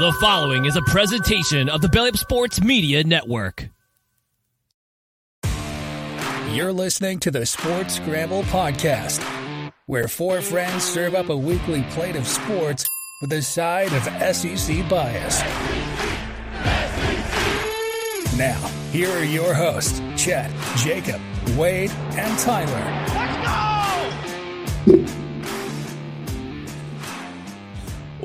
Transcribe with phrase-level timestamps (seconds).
[0.00, 3.68] The following is a presentation of the Belly Up Sports Media Network.
[6.50, 9.22] You're listening to the Sports Scramble Podcast,
[9.86, 12.84] where four friends serve up a weekly plate of sports
[13.22, 14.02] with a side of
[14.34, 15.40] SEC bias.
[18.36, 18.58] Now,
[18.90, 21.20] here are your hosts, Chet, Jacob,
[21.56, 22.90] Wade, and Tyler.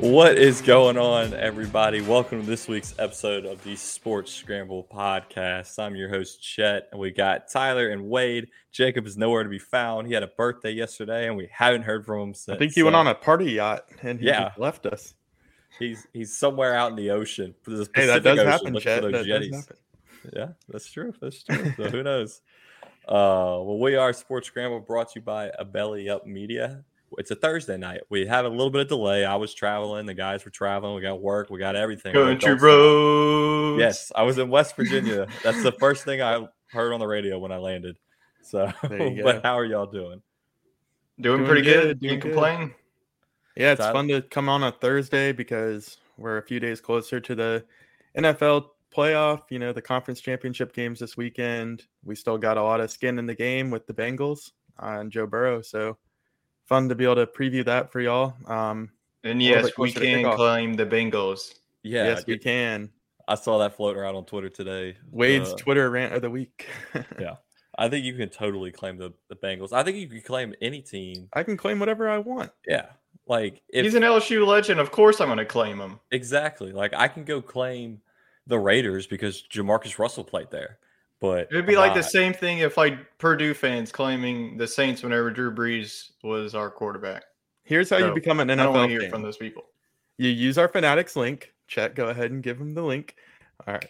[0.00, 2.00] What is going on, everybody?
[2.00, 5.78] Welcome to this week's episode of the Sports Scramble podcast.
[5.78, 8.48] I'm your host, Chet, and we got Tyler and Wade.
[8.72, 10.06] Jacob is nowhere to be found.
[10.06, 12.56] He had a birthday yesterday, and we haven't heard from him since.
[12.56, 14.52] I think he went on a party yacht and he Yeah.
[14.56, 15.14] left us.
[15.78, 17.54] He's he's somewhere out in the ocean.
[17.64, 19.02] the Hey, that does Ocean, happen, Chet.
[19.02, 19.76] That does happen.
[20.34, 21.12] Yeah, that's true.
[21.20, 21.72] That's true.
[21.76, 22.40] So who knows?
[23.06, 26.84] Uh, well, we are Sports Scramble, brought to you by a Belly Up Media.
[27.18, 28.00] It's a Thursday night.
[28.08, 29.24] We have a little bit of delay.
[29.24, 30.06] I was traveling.
[30.06, 30.94] The guys were traveling.
[30.94, 31.50] We got work.
[31.50, 32.12] We got everything.
[32.12, 33.80] Country roads.
[33.80, 35.26] Yes, I was in West Virginia.
[35.42, 37.98] That's the first thing I heard on the radio when I landed.
[38.42, 40.22] So, but how are y'all doing?
[41.20, 42.00] Doing, Doing pretty good, good.
[42.00, 42.32] doing Can't good.
[42.32, 42.74] complain.
[43.56, 43.92] Yeah, it's Tyler?
[43.92, 47.64] fun to come on a Thursday because we're a few days closer to the
[48.16, 49.42] NFL playoff.
[49.50, 51.84] You know, the conference championship games this weekend.
[52.04, 55.26] We still got a lot of skin in the game with the Bengals and Joe
[55.26, 55.60] Burrow.
[55.60, 55.98] So
[56.70, 58.34] fun to be able to preview that for y'all.
[58.46, 58.90] Um,
[59.24, 61.52] And yes, we can claim the Bengals.
[61.82, 62.88] Yeah, yes, we can.
[63.28, 64.96] I saw that floating around on Twitter today.
[65.10, 66.66] Wade's Uh, Twitter rant of the week.
[67.20, 67.36] Yeah.
[67.78, 69.72] I think you can totally claim the, the Bengals.
[69.72, 71.28] I think you can claim any team.
[71.32, 72.50] I can claim whatever I want.
[72.66, 72.86] Yeah.
[73.26, 74.80] Like if He's an LSU legend.
[74.80, 75.98] Of course, I'm going to claim him.
[76.10, 78.00] exactly like I can go claim
[78.46, 80.78] the Raiders because Jamarcus Russell played there.
[81.20, 85.02] But It'd be I'm like the same thing if like Purdue fans claiming the Saints
[85.02, 87.24] whenever Drew Brees was our quarterback.
[87.64, 89.10] Here's how you become an I don't want NFL to hear fan.
[89.10, 89.64] from those people.
[90.16, 91.52] You use our Fanatics link.
[91.68, 93.14] Chet, go ahead and give them the link.
[93.66, 93.86] All right.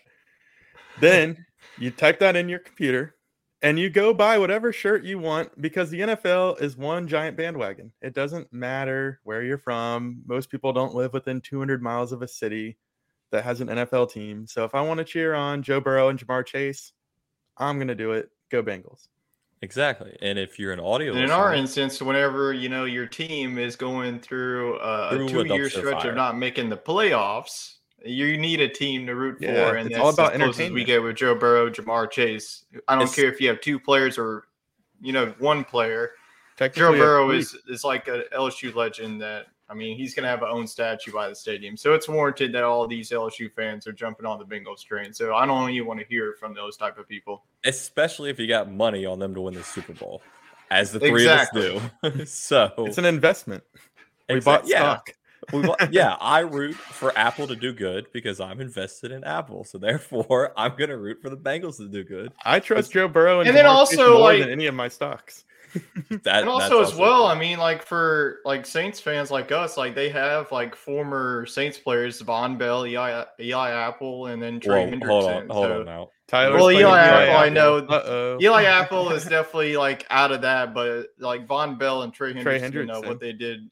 [1.01, 1.47] Then
[1.79, 3.15] you type that in your computer
[3.63, 7.93] and you go buy whatever shirt you want because the NFL is one giant bandwagon.
[8.03, 10.23] It doesn't matter where you're from.
[10.27, 12.77] Most people don't live within 200 miles of a city
[13.31, 14.47] that has an NFL team.
[14.47, 16.93] So if I want to cheer on Joe Burrow and Ja'Marr Chase,
[17.61, 18.31] I'm going to do it.
[18.51, 19.07] Go Bengals.
[19.63, 20.17] Exactly.
[20.23, 23.77] And if you're an audio And in our instance, whenever you know your team is
[23.77, 26.11] going through uh, Through a a two-year stretch fire.
[26.11, 29.95] of not making the playoffs, you need a team to root Yeah, for, and it's
[29.97, 30.87] that's all about as close as we entertainment.
[30.87, 32.65] get with Joe Burrow, Ja'Marr Chase.
[32.89, 34.45] I don't It's- care if you have two players or
[35.03, 36.13] you know one player.
[36.75, 40.49] Joe Burrow is is like a LSU legend that I mean he's gonna have a
[40.49, 44.27] own statue by the stadium, so it's warranted that all these LSU fans are jumping
[44.27, 45.13] on the Bengals train.
[45.13, 47.45] So I don't even want to hear from those type of people.
[47.65, 50.23] especially if you got money on them to win the Super Bowl,
[50.71, 51.77] as the three Exactly.
[51.77, 52.25] of us do.
[52.27, 53.63] so It's an investment.
[54.29, 55.11] We exact- bought yeah, stock.
[55.53, 56.17] we bought- yeah.
[56.21, 59.63] I root for Apple to do good because I'm invested in Apple.
[59.65, 62.33] So therefore, I'm gonna root for the Bengals to do good.
[62.45, 64.89] I trust Joe Burrow and, And then Ja'Marr also, more like- than any of my
[64.89, 65.45] stocks.
[66.25, 67.37] That and also that's as well, true.
[67.37, 71.79] I mean, like for like Saints fans like us, like they have like former Saints
[71.79, 75.07] players, Vonn Bell, Eli, Eli Apple, and then Trey Whoa, Hendrickson.
[75.09, 76.09] hold on, hold so- on now.
[76.27, 78.39] Tyler's Well, playing Eli Apple, I know- Uh-oh.
[78.41, 82.43] Eli Apple is definitely like out of that, but like Vonn Bell and Trey Hendrickson,
[82.73, 83.69] Trey you know what they did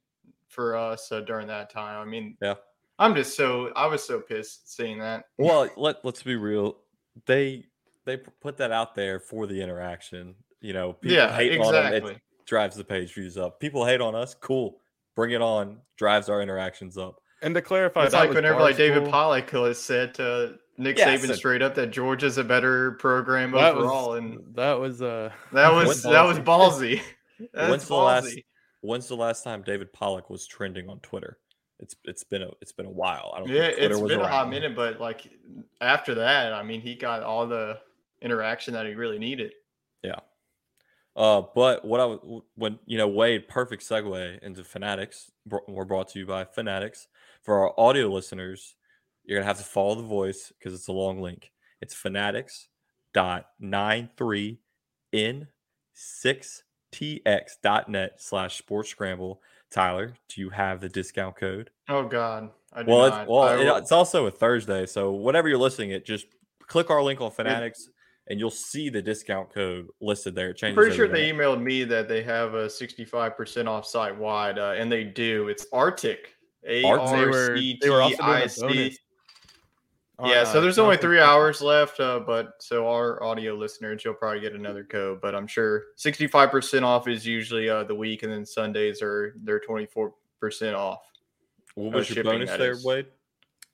[0.49, 2.00] for us uh, during that time.
[2.00, 2.55] I mean, Yeah.
[2.99, 5.26] I'm just so I was so pissed seeing that.
[5.38, 6.78] Well, let let's be real.
[7.26, 7.64] They
[8.05, 10.34] they put that out there for the interaction.
[10.60, 11.87] You know, people yeah, hate on them.
[11.87, 12.12] exactly.
[12.14, 13.60] It drives the page views up.
[13.60, 14.34] People hate on us.
[14.34, 14.81] Cool,
[15.14, 15.78] bring it on.
[15.96, 17.20] Drives our interactions up.
[17.43, 19.10] And to clarify, It's that like whenever like David Barstool.
[19.10, 23.52] Pollack has said to Nick Yeah, Saban said- straight up that Georgia's a better program
[23.52, 27.00] that overall, was and that was uh that was that was ballsy.
[27.55, 28.38] That's When's the last.
[28.81, 31.38] When's the last time David Pollack was trending on Twitter?
[31.78, 33.32] It's it's been a it's been a while.
[33.37, 35.31] I don't Yeah, think Twitter it's was been a hot minute, but like
[35.81, 37.78] after that, I mean, he got all the
[38.20, 39.52] interaction that he really needed.
[40.02, 40.19] Yeah.
[41.19, 45.31] Uh, but what I would when you know Wade, perfect segue into Fanatics.
[45.67, 47.09] We're brought to you by Fanatics.
[47.43, 48.76] For our audio listeners,
[49.25, 51.50] you're gonna have to follow the voice because it's a long link.
[51.81, 52.69] It's Fanatics
[53.12, 54.61] dot nine three
[55.12, 55.49] in
[55.93, 56.62] six
[56.94, 59.43] tx dot net slash sports scramble.
[59.70, 61.70] Tyler, do you have the discount code?
[61.88, 63.20] Oh God, I do Well, not.
[63.23, 66.26] it's, well, it- it's also a Thursday, so whatever you're listening it just
[66.67, 67.91] click our link on Fanatics,
[68.28, 70.50] and you'll see the discount code listed there.
[70.50, 74.58] It I'm pretty sure they emailed me that they have a 65% off site wide,
[74.58, 75.48] uh, and they do.
[75.48, 76.34] It's Arctic.
[76.84, 77.10] Arctic.
[77.10, 78.60] They were- C they were also T doing a I C.
[78.60, 78.98] bonus
[80.19, 84.14] on, Yeah, so there's only three hours left, uh, but so our audio listeners, you'll
[84.14, 85.20] probably get another code.
[85.20, 89.60] But I'm sure 65% off is usually uh, the week, and then Sundays are they're
[89.60, 90.12] 24%
[90.74, 91.00] off.
[91.76, 92.84] What uh, was your bonus that there, is.
[92.84, 93.06] Wade?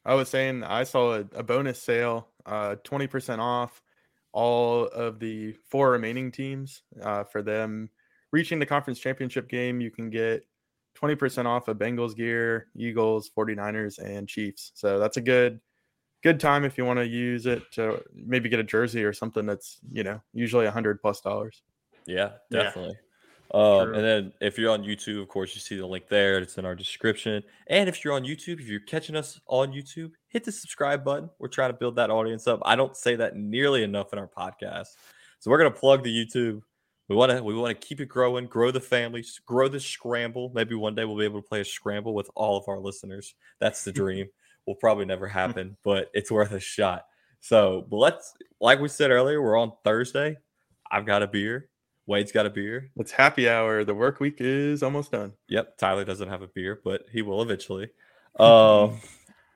[0.04, 3.82] I was saying I saw a, a bonus sale, uh, 20% off
[4.34, 6.82] all of the four remaining teams.
[7.00, 7.88] Uh, for them
[8.32, 10.44] reaching the conference championship game, you can get
[11.00, 14.72] 20% off of Bengals gear, Eagles, 49ers, and Chiefs.
[14.74, 15.60] So that's a good
[16.22, 19.44] good time if you want to use it to maybe get a jersey or something
[19.44, 21.62] that's, you know, usually a hundred plus dollars.
[22.06, 22.62] Yeah, Yeah.
[22.64, 22.96] definitely.
[23.54, 26.38] Um, and then if you're on YouTube, of course, you see the link there.
[26.38, 27.40] It's in our description.
[27.68, 31.30] And if you're on YouTube, if you're catching us on YouTube, hit the subscribe button.
[31.38, 32.60] We're trying to build that audience up.
[32.64, 34.88] I don't say that nearly enough in our podcast,
[35.38, 36.62] so we're gonna plug the YouTube.
[37.08, 40.50] We want to we want to keep it growing, grow the family, grow the scramble.
[40.52, 43.36] Maybe one day we'll be able to play a scramble with all of our listeners.
[43.60, 44.26] That's the dream.
[44.66, 47.04] Will probably never happen, but it's worth a shot.
[47.38, 50.38] So, but let's like we said earlier, we're on Thursday.
[50.90, 51.68] I've got a beer.
[52.06, 52.90] Wade's got a beer.
[52.96, 53.82] It's happy hour.
[53.84, 55.32] The work week is almost done.
[55.48, 57.90] Yep, Tyler doesn't have a beer, but he will eventually.
[58.38, 58.98] Um,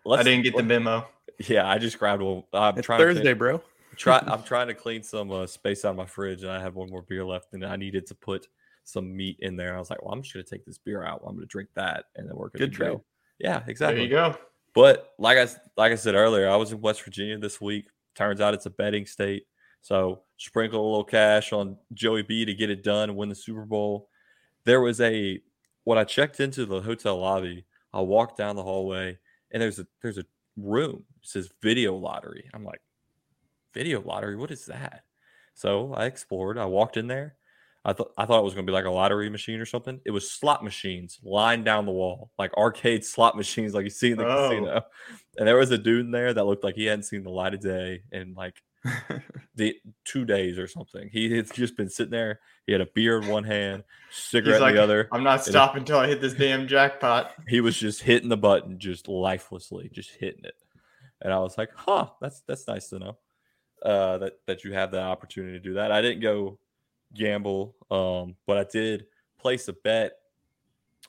[0.09, 1.05] I didn't get the memo.
[1.41, 2.45] Yeah, I just grabbed one.
[2.53, 3.63] I'm It's trying Thursday, clean- bro.
[3.97, 4.19] try.
[4.27, 6.89] I'm trying to clean some uh, space out of my fridge, and I had one
[6.89, 8.47] more beer left, and I needed to put
[8.85, 9.75] some meat in there.
[9.75, 11.23] I was like, well, I'm just gonna take this beer out.
[11.27, 12.85] I'm gonna drink that, and then we're good Good to go.
[12.87, 13.01] trade.
[13.41, 14.03] Yeah, There exactly.
[14.05, 14.37] you go.
[14.75, 17.87] But like I s- like I said earlier, I was in West Virginia this week.
[18.15, 19.47] Turns out it's a betting state,
[19.81, 23.35] so sprinkle a little cash on Joey B to get it done and win the
[23.35, 24.09] Super Bowl.
[24.65, 25.41] There was a
[25.85, 29.19] when I checked into the hotel lobby, I walked down the hallway
[29.51, 30.25] and there's a there's a
[30.57, 32.49] room it says video lottery.
[32.55, 32.81] I'm like,
[33.75, 35.05] video lottery, what is that?
[35.55, 36.59] So I explored.
[36.59, 37.35] I walked in there.
[37.85, 40.01] I thought I thought it was going to be like a lottery machine or something.
[40.05, 44.11] It was slot machines lined down the wall, like arcade slot machines, like you see
[44.13, 44.49] in the Oh.
[44.49, 44.83] casino.
[45.39, 47.55] And there was a dude in there that looked like he hadn't seen the light
[47.55, 48.61] of day in like
[49.55, 51.09] the two days or something.
[51.13, 52.41] He had just been sitting there.
[52.67, 55.09] He had a beer in one hand, cigarette like, in the other.
[55.13, 57.33] I'm not stopping until I hit this damn jackpot.
[57.49, 60.55] He was just hitting the button, just lifelessly, just hitting it.
[61.23, 63.19] And I was like, "Huh, that's that's nice to know
[63.83, 66.59] uh, that that you have that opportunity to do that." I didn't go
[67.15, 69.07] gamble, um, but I did
[69.39, 70.13] place a bet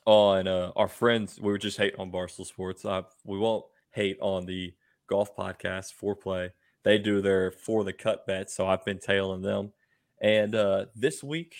[0.06, 1.38] on uh, our friends.
[1.40, 2.84] We were just hating on Barstool Sports.
[2.84, 4.74] Uh, we won't hate on the
[5.06, 6.50] golf podcast Foreplay.
[6.82, 9.72] They do their for the cut bets, so I've been tailing them.
[10.20, 11.54] And uh, this week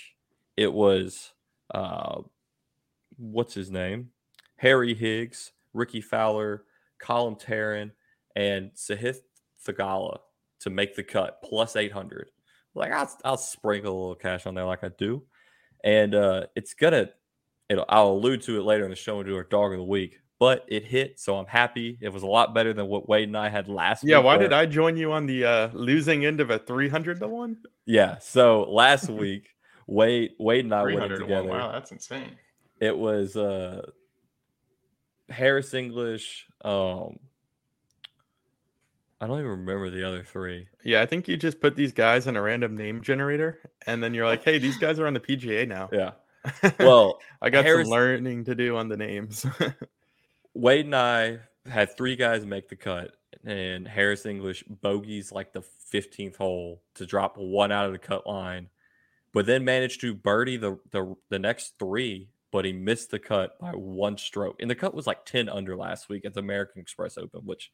[0.57, 1.33] it was
[1.75, 2.23] uh,
[3.17, 4.11] what's his name?
[4.57, 6.65] Harry Higgs, Rickie Fowler,
[6.99, 7.91] Colin Taryn,
[8.37, 9.21] and Sahith
[9.67, 10.19] Theegala
[10.61, 12.31] to make the cut plus 800.
[12.75, 15.23] Like I'll, I'll sprinkle a little cash on there like I do.
[15.83, 17.11] And uh, it's gonna,
[17.89, 20.21] I'll allude to it later in the show and do our dog of the week,
[20.41, 21.21] but it hit.
[21.21, 21.99] So I'm happy.
[22.01, 24.23] It was a lot better than what Wade and I had last yeah, week.
[24.23, 27.29] Yeah, why did I join you on the uh, losing end of a 300 to
[27.29, 27.57] 1?
[27.85, 28.19] Yeah.
[28.19, 29.51] So last week,
[29.87, 31.49] Wade, Wade and I went in 300 to together.
[31.49, 32.37] Wow, that's insane.
[32.81, 33.83] it was uh
[35.29, 36.47] Harris English.
[36.65, 37.19] Um,
[39.21, 40.67] I don't even remember the other three.
[40.83, 44.15] Yeah, I think you just put these guys in a random name generator, and then
[44.15, 46.13] you're like, "Hey, these guys are on the PGA now." Yeah.
[46.79, 49.45] Well, I got Harris- some learning to do on the names.
[50.55, 53.13] Wade and I had three guys make the cut,
[53.45, 58.27] and Harris English bogeys like the 15th hole to drop one out of the cut
[58.27, 58.69] line,
[59.33, 63.59] but then managed to birdie the the, the next three, but he missed the cut
[63.61, 64.57] by one stroke.
[64.61, 67.71] And the cut was like 10 under last week at the American Express Open, which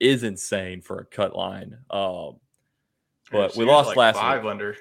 [0.00, 1.78] is insane for a cut line.
[1.90, 2.36] Um,
[3.30, 4.50] But So we lost like last five week.
[4.50, 4.76] under.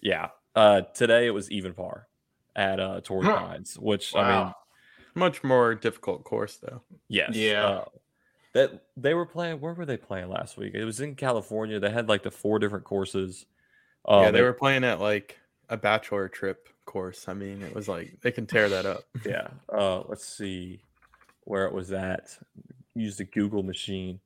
[0.00, 0.28] Yeah.
[0.54, 2.08] Uh, today it was even par
[2.56, 3.38] at uh, Torrey Huh.
[3.38, 4.54] Pines, which I mean, Wow.
[5.18, 6.82] Much more difficult course though.
[7.08, 7.66] yes, Yeah.
[7.66, 7.84] uh,
[8.54, 9.60] that they were playing.
[9.60, 10.74] Where were they playing last week?
[10.74, 11.78] It was in California.
[11.78, 13.46] They had like the four different courses.
[14.08, 17.28] yeah, Um, they were playing at like a bachelor trip course.
[17.28, 19.04] I mean, it was like they can tear that up.
[19.26, 19.48] Yeah.
[19.70, 20.80] Uh, let's see
[21.44, 22.36] where it was at.
[22.94, 24.20] Use the Google machine.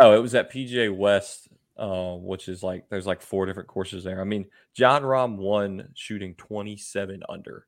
[0.00, 1.48] Oh, it was at PGA West,
[1.78, 4.20] uh, which is like there's like four different courses there.
[4.20, 7.66] I mean, Jon Rahm won shooting 27 under.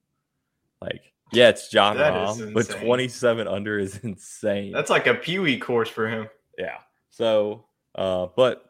[0.81, 4.73] Like, yeah, it's Jon That is Rahm, but 27 under is insane.
[4.73, 6.29] That's like a Pee Wee course for him.
[6.59, 6.79] Yeah.
[7.11, 8.65] So, uh, but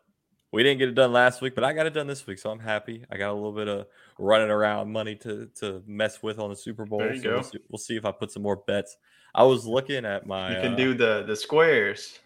[0.52, 2.50] we didn't get it done last week, but I got it done this week, so
[2.50, 3.04] I'm happy.
[3.10, 3.86] I got a little bit of
[4.18, 6.98] running around money to to mess with on the Super Bowl.
[6.98, 8.96] There you so We'll see, we'll see if I put some more bets.
[9.34, 10.56] I was looking at my.
[10.56, 12.18] You can uh, do the the squares.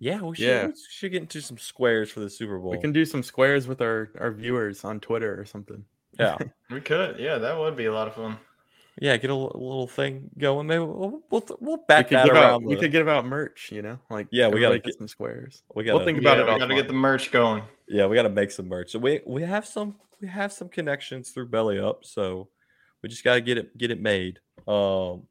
[0.00, 0.66] Yeah, we should, Yeah.
[0.68, 2.70] we should get into some squares for the Super Bowl.
[2.70, 5.84] We can do some squares with our our viewers on Twitter or something.
[6.18, 6.36] yeah,
[6.70, 7.18] We could.
[7.18, 8.38] Yeah, that would be a lot of fun.
[9.00, 10.66] Yeah, get a little thing going.
[10.66, 12.44] Maybe we'll we'll, we'll back could, that give around.
[12.44, 14.98] out, we the- could give out merch, you know, like Yeah, we gotta get- get
[14.98, 15.62] some squares.
[15.74, 16.76] we we'll gotta, think about yeah, it we gotta offline.
[16.76, 17.62] get the merch going.
[17.88, 18.90] Yeah, we got to make some merch.
[18.90, 22.48] So we we have some we have some connections through Belly Up, so
[23.02, 24.40] we just got to get it get it made.
[24.66, 25.22] Um,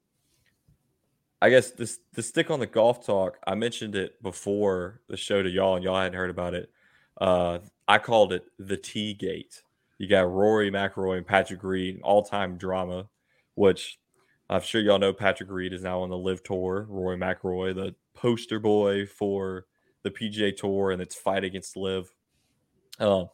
[1.42, 3.38] I guess this the stick on the golf talk.
[3.46, 6.72] I mentioned it before the show to y'all, and y'all hadn't heard about it.
[7.22, 9.62] Uh, I called it the T Gate.
[10.00, 13.08] You got Rory McIlroy and Patrick Reed, all time drama,
[13.58, 14.00] which
[14.50, 15.14] I'm sure y'all know.
[15.14, 16.86] Patrick Reed is now on the LIV Tour.
[16.90, 19.66] Rory McIlroy, the poster boy for
[20.04, 22.14] the PGA Tour and its fight against Live.
[23.00, 23.30] Um,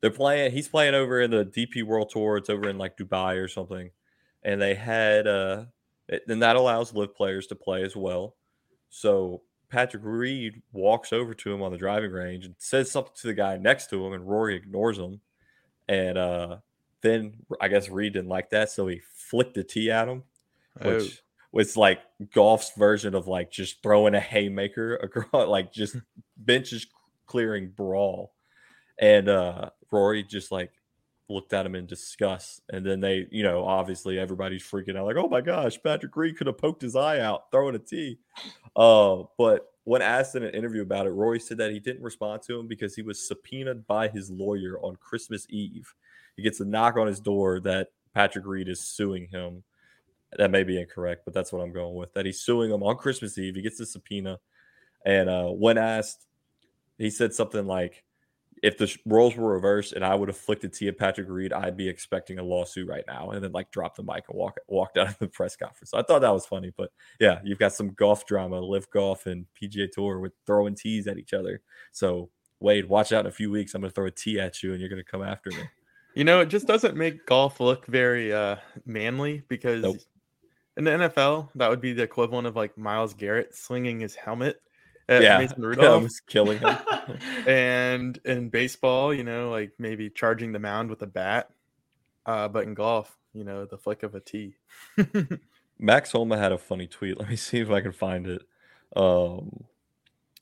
[0.00, 0.52] they're playing.
[0.52, 2.36] He's playing over in the DP World Tour.
[2.36, 3.90] It's over in like Dubai or something,
[4.42, 5.26] and they had.
[5.26, 5.64] uh
[6.28, 8.36] and that allows LIV players to play as well.
[8.90, 13.28] So Patrick Reed walks over to him on the driving range and says something to
[13.28, 15.20] the guy next to him, and Rory ignores him.
[15.88, 16.58] And uh,
[17.02, 20.22] then I guess Reed didn't like that, so he flicked the tee at him,
[20.80, 22.00] Oh, which was like
[22.32, 25.96] golf's version of like just throwing a haymaker across, like just
[26.36, 26.86] benches
[27.26, 28.32] clearing brawl.
[28.98, 30.72] And uh, Rory just like
[31.28, 32.62] looked at him in disgust.
[32.70, 36.36] And then they, you know, obviously everybody's freaking out, like, oh my gosh, Patrick Reed
[36.36, 38.18] could have poked his eye out throwing a tee.
[38.76, 42.42] Uh, but when asked in an interview about it, Rory said that he didn't respond
[42.42, 45.92] to him because he was subpoenaed by his lawyer on Christmas Eve.
[46.36, 49.62] He gets a knock on his door that Patrick Reed is suing him.
[50.38, 52.14] That may be incorrect, but that's what I'm going with.
[52.14, 53.54] That he's suing him on Christmas Eve.
[53.54, 54.38] He gets a subpoena.
[55.04, 56.26] And uh, when asked,
[56.98, 58.04] he said something like,
[58.62, 61.76] if the roles were reversed and I would flicked a tee at Patrick Reed, I'd
[61.76, 63.30] be expecting a lawsuit right now.
[63.30, 65.90] And then like drop the mic and walk walked out of the press conference.
[65.90, 66.72] So I thought that was funny.
[66.76, 71.08] But yeah, you've got some golf drama, LIV golf and PGA Tour with throwing tees
[71.08, 71.60] at each other.
[71.90, 73.74] So Wade, watch out in a few weeks.
[73.74, 75.64] I'm gonna throw a tee at you and you're gonna come after me.
[76.14, 79.98] You know, it just doesn't make golf look very uh manly because Nope.
[80.76, 84.60] in the NFL, that would be the equivalent of like Myles Garrett slinging his helmet
[85.08, 86.02] at yeah, Mason I Rudolph.
[86.02, 86.76] was killing him.
[87.46, 91.50] and in baseball, you know, like maybe charging the mound with a bat.
[92.24, 94.54] Uh, but in golf, you know, the flick of a tee.
[95.78, 97.18] Max Homa had a funny tweet.
[97.18, 98.42] Let me see if I can find it.
[98.94, 99.64] Um,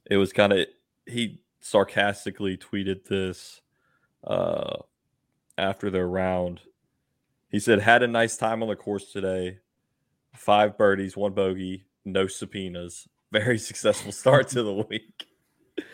[0.04, 0.66] it was kind of
[1.06, 3.62] he sarcastically tweeted this
[4.24, 4.76] uh,
[5.60, 6.60] after their round.
[7.50, 9.58] He said, "Had a nice time on the course today.
[10.34, 13.08] Five birdies, one bogey, no subpoenas.
[13.32, 15.26] Very successful start to the week."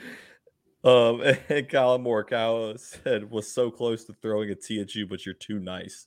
[0.84, 5.26] Um, and Collin Morikawa said, "Was so close to throwing a tee at you, but
[5.26, 6.06] you're too nice."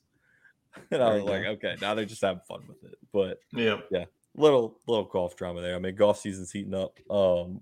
[0.90, 1.50] And I was like, go.
[1.50, 5.60] "Okay, now they're just having fun with it." But yeah, yeah, little little golf drama
[5.60, 5.76] there.
[5.76, 6.98] I mean, golf season's heating up.
[7.10, 7.60] Um,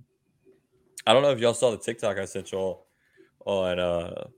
[1.07, 2.87] I don't know if y'all saw the TikTok I sent y'all
[3.45, 4.29] on uh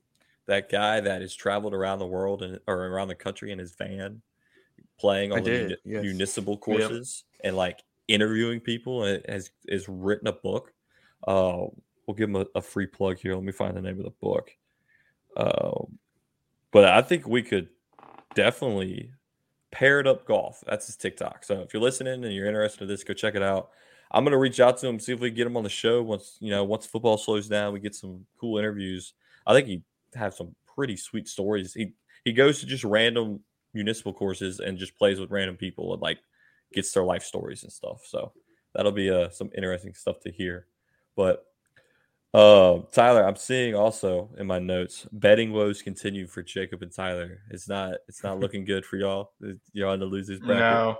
[0.46, 3.74] that guy that has traveled around the world and or around the country in his
[3.74, 4.22] van,
[4.98, 6.02] playing on the yes.
[6.02, 10.72] municipal courses and like interviewing people and has is written a book.
[11.26, 11.66] Uh,
[12.06, 13.34] we'll give him a, a free plug here.
[13.34, 14.50] Let me find the name of the book.
[15.36, 15.98] Um,
[16.72, 17.68] but I think we could
[18.34, 19.12] definitely
[19.70, 20.62] paired up golf.
[20.66, 21.44] That's his TikTok.
[21.44, 23.70] So if you're listening and you're interested in this, go check it out.
[24.10, 26.02] I'm gonna reach out to him, see if we can get him on the show
[26.02, 27.72] once you know once football slows down.
[27.72, 29.12] We get some cool interviews.
[29.46, 29.82] I think he
[30.14, 31.74] have some pretty sweet stories.
[31.74, 31.92] He
[32.24, 33.40] he goes to just random
[33.74, 36.18] municipal courses and just plays with random people and like
[36.72, 38.02] gets their life stories and stuff.
[38.04, 38.32] So
[38.74, 40.66] that'll be uh, some interesting stuff to hear.
[41.16, 41.44] But
[42.32, 47.40] uh, Tyler, I'm seeing also in my notes betting woes continue for Jacob and Tyler.
[47.50, 49.32] It's not it's not looking good for y'all.
[49.72, 50.60] You're on the losers bracket.
[50.60, 50.98] No.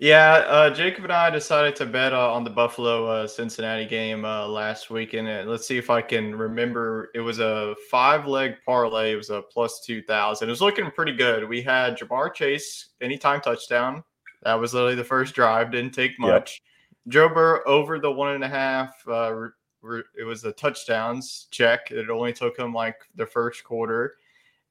[0.00, 4.24] Yeah, uh, Jacob and I decided to bet uh, on the Buffalo uh, Cincinnati game
[4.24, 5.28] uh, last weekend.
[5.28, 7.10] And let's see if I can remember.
[7.14, 9.12] It was a five leg parlay.
[9.12, 10.48] It was a plus 2,000.
[10.48, 11.48] It was looking pretty good.
[11.48, 14.02] We had Ja'Marr Chase, anytime touchdown.
[14.42, 15.70] That was literally the first drive.
[15.70, 16.60] Didn't take much.
[17.08, 18.94] Joe Burrow over the one and a half.
[19.06, 19.50] Uh, re-
[19.82, 21.90] re- it was the touchdowns check.
[21.92, 24.16] It only took him like the first quarter.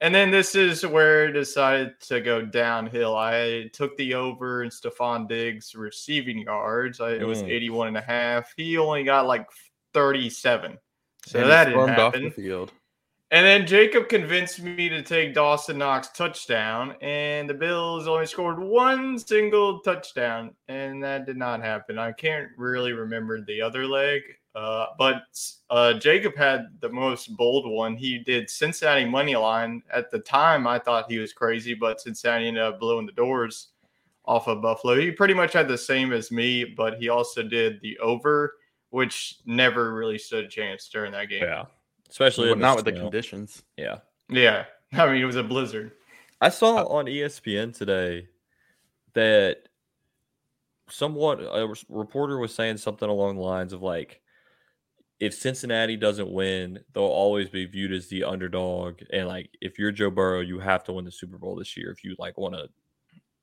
[0.00, 3.16] And then this is where it decided to go downhill.
[3.16, 7.00] I took the over in Stefon Diggs receiving yards.
[7.00, 7.50] I, it was Mm.
[7.50, 8.52] 81 and a half.
[8.56, 9.46] He only got like
[9.94, 10.78] 37.
[11.26, 12.24] So And that didn't stormed off happen.
[12.24, 12.72] the field.
[13.30, 18.60] And then Jacob convinced me to take Dawson Knox touchdown, and the Bills only scored
[18.60, 21.98] one single touchdown, and that did not happen.
[21.98, 24.22] I can't really remember the other leg,
[24.54, 25.22] uh, but
[25.70, 27.96] uh, Jacob had the most bold one.
[27.96, 29.82] He did Cincinnati money line.
[29.92, 33.68] At the time, I thought he was crazy, but Cincinnati ended up blowing the doors
[34.24, 34.96] off of Buffalo.
[34.96, 38.54] He pretty much had the same as me, but he also did the over,
[38.90, 41.42] which never really stood a chance during that game.
[41.42, 41.64] Yeah,
[42.08, 43.64] especially But in not with the conditions.
[43.76, 44.64] Yeah, Yeah.
[44.92, 45.92] I mean, it was a blizzard.
[46.40, 48.28] I saw on E ESPN today
[49.14, 49.68] that
[50.88, 54.20] somewhat a reporter was saying something along the lines of like,
[55.20, 59.92] if Cincinnati doesn't win, they'll always be viewed as the underdog, and like if you're
[59.92, 62.54] Joe Burrow, you have to win the Super Bowl this year if you like want
[62.54, 62.68] to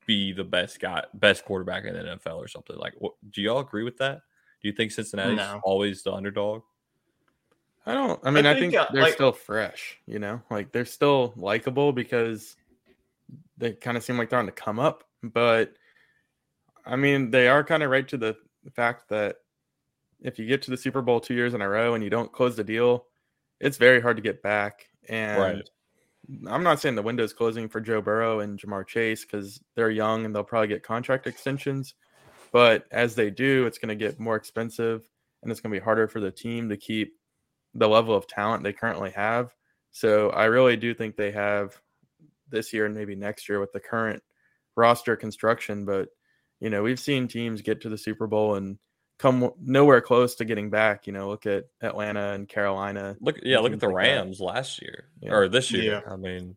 [0.05, 2.75] be the best guy, best quarterback in the NFL or something.
[2.77, 4.21] Like, what, do y'all agree with that?
[4.61, 5.61] Do you think Cincinnati's No.
[5.63, 6.63] always the underdog?
[7.85, 8.19] I don't.
[8.23, 9.97] I mean, I, think, think, uh, they're like- still fresh.
[10.05, 12.55] You know, like they're still likable because
[13.57, 15.03] they kind of seem like they're on the come up.
[15.23, 15.73] But
[16.85, 18.35] I mean, they are kind of right to the
[18.73, 19.37] fact that
[20.21, 22.31] if you get to the Super Bowl two years in a row and you don't
[22.31, 23.05] close the deal,
[23.59, 24.87] it's very hard to get back.
[25.09, 25.63] And
[26.47, 30.25] I'm not saying the window's closing for Joe Burrow and Ja'Marr Chase because they're young
[30.25, 31.95] and they'll probably get contract extensions.
[32.51, 35.09] But as they do, it's going to get more expensive
[35.41, 37.13] and it's going to be harder for the team to keep
[37.73, 39.55] the level of talent they currently have.
[39.91, 41.79] So I really do think they have
[42.49, 44.21] this year and maybe next year with the current
[44.75, 45.85] roster construction.
[45.85, 46.09] But,
[46.59, 48.77] you know, we've seen teams get to the Super Bowl and
[49.21, 51.05] come nowhere close to getting back.
[51.05, 53.15] You know, look at Atlanta and Carolina.
[53.21, 54.11] Look, yeah, look at the like that.
[54.15, 55.31] Rams last year Yeah.
[55.33, 56.01] or this year.
[56.05, 56.11] Yeah.
[56.11, 56.55] I mean,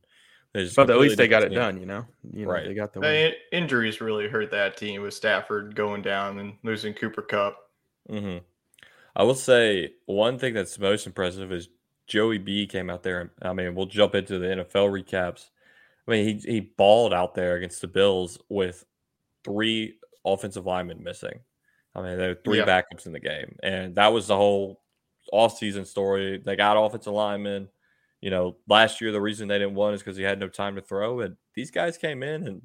[0.52, 2.06] they just But at least they got it different done, you know.
[2.32, 2.66] You know, Right.
[2.66, 3.12] they got the I win.
[3.30, 7.58] mean, injuries really hurt that team with Stafford going down and losing Cooper Kupp.
[8.08, 8.38] hmm
[9.16, 11.68] I will say one thing that's most impressive is
[12.08, 13.20] Joey B came out there.
[13.20, 15.50] and I mean, we'll jump into the NFL recaps.
[16.06, 18.84] I mean, he he balled out there against the Bills with
[19.44, 21.40] three offensive linemen missing.
[21.94, 22.64] I mean, there were three Yeah.
[22.66, 24.80] backups in the game, and that was the whole
[25.32, 26.38] offseason story.
[26.44, 27.68] They got offensive linemen.
[28.20, 30.76] You know, last year the reason they didn't win is because he had no time
[30.76, 32.62] to throw, and these guys came in and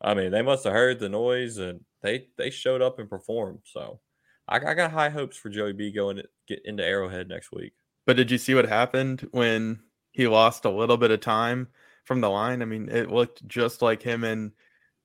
[0.00, 3.60] I mean, they must have heard the noise and they they showed up and performed.
[3.64, 4.00] So
[4.46, 7.72] I, I got high hopes for Joey B going to get into Arrowhead next week.
[8.06, 9.80] But did you see what happened when
[10.12, 11.68] he lost a little bit of time
[12.04, 12.60] from the line?
[12.60, 14.52] I mean, it looked just like him and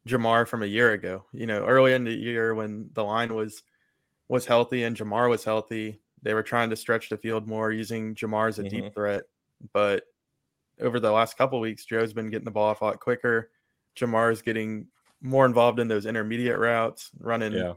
[0.09, 1.25] Ja'Marr from a year ago.
[1.31, 3.63] You know, early in the year when the line was
[4.27, 8.15] was healthy and Ja'Marr was healthy, they were trying to stretch the field more using
[8.15, 8.93] Ja'Marr as a deep mm-hmm.
[8.93, 9.23] threat.
[9.73, 10.03] But
[10.79, 13.51] over the last couple weeks, Joe's been getting the ball off a lot quicker.
[13.95, 14.87] Ja'Marr's getting
[15.21, 17.73] more involved in those intermediate routes, running Yeah.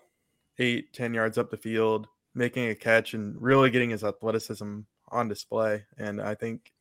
[0.59, 5.29] eight, ten yards up the field, making a catch, and really getting his athleticism on
[5.29, 5.85] display.
[5.99, 6.73] And I think,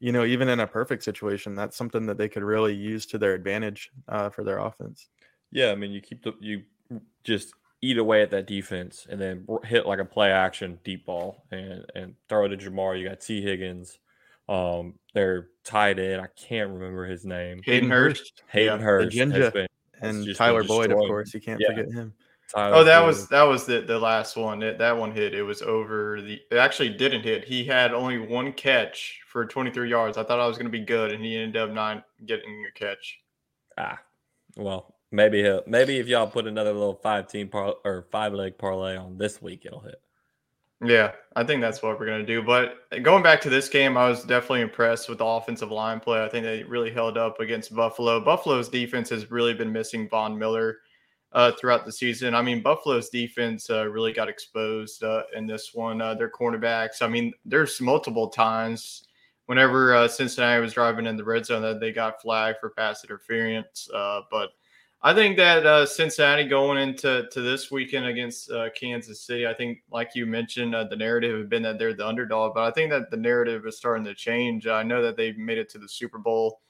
[0.00, 3.18] you know, even in a perfect situation, that's something that they could really use to
[3.18, 5.08] their advantage uh, for their offense.
[5.50, 6.62] Yeah, I mean, you keep the you
[7.24, 11.44] just eat away at that defense and then hit like a play action deep ball
[11.50, 12.98] and and throw it to Ja'Marr.
[13.00, 13.98] You got Tee Higgins.
[14.48, 16.20] Um, they're tied in.
[16.20, 17.60] I can't remember his name.
[17.64, 18.42] Hayden Hurst.
[18.48, 18.84] Hayden Yeah.
[18.84, 19.52] Hurst has Ninja.
[19.52, 19.66] been
[20.00, 21.68] And Tyler Boyd, of course, you can't Yeah.
[21.74, 22.14] forget him.
[22.48, 23.06] Tyler Oh, that Boyd.
[23.06, 24.62] was that was the the last one.
[24.62, 25.34] It, that one hit.
[25.34, 26.40] It was over the.
[26.50, 27.44] It actually didn't hit.
[27.44, 30.16] He had only one catch for 23 yards.
[30.18, 32.78] I thought I was going to be good, and he ended up not getting a
[32.78, 33.18] catch.
[33.78, 33.98] ah.
[34.56, 38.58] Well, maybe he'll, maybe if y'all put another little five team par or five leg
[38.58, 40.00] parlay on this week, it'll hit.
[40.84, 42.40] Yeah, I think that's what we're going to do.
[42.42, 46.24] But going back to this game, I was definitely impressed with the offensive line play.
[46.24, 48.20] I think they really held up against Buffalo.
[48.24, 50.78] Buffalo's defense has really been missing Von Miller
[51.32, 52.34] uh, throughout the season.
[52.34, 56.00] I mean, Buffalo's defense uh, really got exposed uh, in this one.
[56.00, 59.04] Uh, their cornerbacks, I mean, there's multiple times
[59.46, 63.04] whenever uh, Cincinnati was driving in the red zone that they got flagged for pass
[63.04, 63.88] interference.
[63.94, 64.50] Uh, but
[65.00, 69.54] I think that uh, Cincinnati going into to this weekend against uh, Kansas City, I
[69.54, 72.90] think, like you mentioned, the narrative had been that they're the underdog, but I think
[72.90, 74.66] that the narrative is starting to change.
[74.66, 76.60] I know that they've made it to the Super Bowl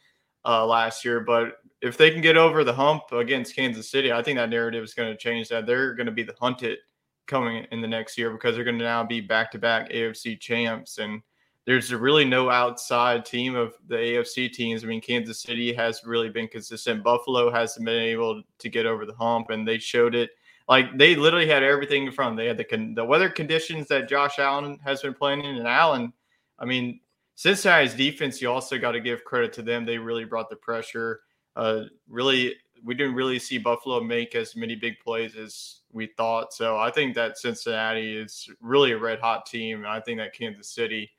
[0.45, 4.23] uh, last year, but if they can get over the hump against Kansas City, I
[4.23, 5.49] think that narrative is going to change.
[5.49, 6.79] That they're going to be the hunted
[7.27, 10.41] coming in the next year because they're going to now be back to back AFC
[10.41, 11.23] champs and
[11.69, 14.83] there's really no outside team of the AFC teams.
[14.83, 17.05] I mean, Kansas City has really been consistent.
[17.05, 20.31] Buffalo hasn't been able to get over the hump, and they showed it.
[20.67, 22.39] Like they literally had everything in front.
[22.39, 25.69] They had the con- the weather conditions that Josh Allen has been playing in, and
[25.69, 26.15] Allen.
[26.59, 27.01] I mean,
[27.35, 29.85] Cincinnati's defense, you also got to give credit to them.
[29.85, 31.21] They really brought the pressure.
[31.57, 36.53] Uh, really, we didn't really see Buffalo make as many big plays as we thought.
[36.53, 39.79] So I think that Cincinnati is really a red hot team.
[39.79, 41.11] And I think that Kansas City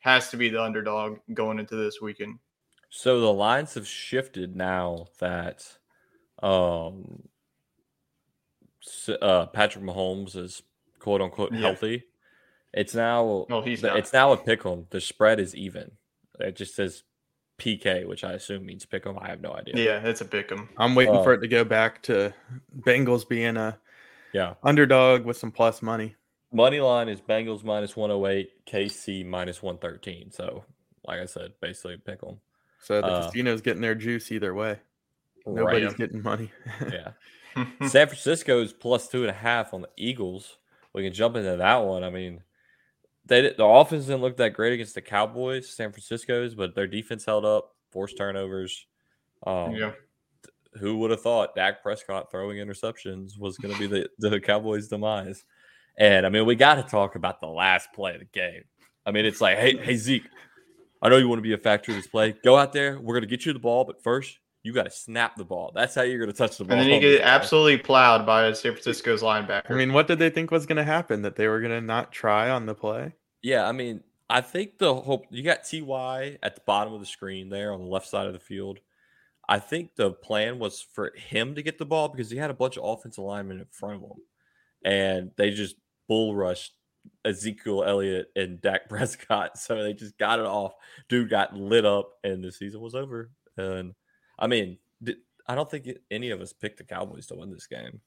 [0.00, 2.38] has to be the underdog going into this weekend.
[2.90, 5.66] So the lines have shifted now that
[6.42, 7.24] um,
[9.20, 10.62] uh, Patrick Mahomes is
[10.98, 11.60] quote unquote yeah.
[11.60, 12.04] healthy.
[12.72, 14.86] It's now oh, he's it's now a pick 'em.
[14.90, 15.92] The spread is even.
[16.40, 17.02] It just says
[17.58, 19.18] PK, which I assume means pick 'em.
[19.18, 19.74] I have no idea.
[19.76, 20.68] Yeah, it's a pick 'em.
[20.76, 22.34] I'm waiting uh, for it to go back to
[22.80, 23.78] Bengals being a
[24.32, 26.16] yeah underdog with some plus money.
[26.52, 30.30] Money line is Bengals minus 108, KC minus 113.
[30.30, 30.64] So,
[31.04, 32.40] like I said, basically pick 'em.
[32.80, 34.78] So the uh, casino's getting their juice either way.
[35.46, 35.96] Nobody's right.
[35.96, 36.50] getting money.
[36.92, 37.12] yeah.
[37.86, 40.58] San Francisco's plus two and a half on the Eagles.
[40.92, 42.04] We can jump into that one.
[42.04, 42.42] I mean,
[43.26, 47.24] they the offense didn't look that great against the Cowboys, San Francisco's, but their defense
[47.24, 48.86] held up, forced turnovers.
[49.46, 49.92] Um, yeah.
[50.74, 54.88] Who would have thought Dak Prescott throwing interceptions was going to be the, the Cowboys'
[54.88, 55.44] demise?
[55.96, 58.64] And I mean, we got to talk about the last play of the game.
[59.06, 60.28] I mean, it's like, hey, hey Zeke,
[61.00, 62.34] I know you want to be a factor of this play.
[62.42, 62.98] Go out there.
[62.98, 65.70] We're going to get you the ball, but first you got to snap the ball.
[65.74, 66.78] That's how you're going to touch the ball.
[66.78, 69.70] And then you get absolutely plowed by San Francisco's linebacker.
[69.70, 71.20] I mean, what did they think was going to happen?
[71.22, 73.12] That they were going to not try on the play?
[73.42, 77.06] Yeah, I mean, I think the hope you got Ty at the bottom of the
[77.06, 78.80] screen there on the left side of the field.
[79.46, 82.54] I think the plan was for him to get the ball because he had a
[82.54, 84.22] bunch of offensive linemen in front of him,
[84.82, 85.76] and they just
[86.08, 86.72] bull rushed
[87.26, 89.52] Ezekiel Elliott and Dak Prescott.
[89.58, 90.72] So they just got it off.
[91.10, 93.30] Dude got lit up, and the season was over.
[93.58, 93.94] And
[94.38, 94.78] I mean,
[95.46, 98.00] I don't think any of us picked the Cowboys to win this game.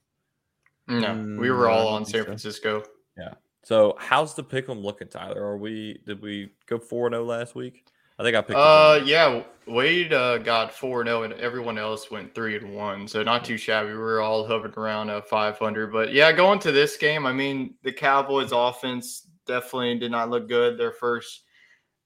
[0.87, 2.83] No, mm, we were all on San Francisco.
[3.17, 3.33] Yeah.
[3.63, 5.43] So how's the pick 'em looking, Tyler?
[5.43, 7.85] Are we did we go four zero oh last week?
[8.19, 8.57] I think I picked.
[8.57, 13.07] Uh, yeah, Wade uh, got four zero, and everyone else went three and one.
[13.07, 13.89] So not too shabby.
[13.89, 15.91] We were all hovering around a five hundred.
[15.91, 20.47] But yeah, going to this game, I mean, the Cowboys' offense definitely did not look
[20.47, 20.77] good.
[20.77, 21.43] Their first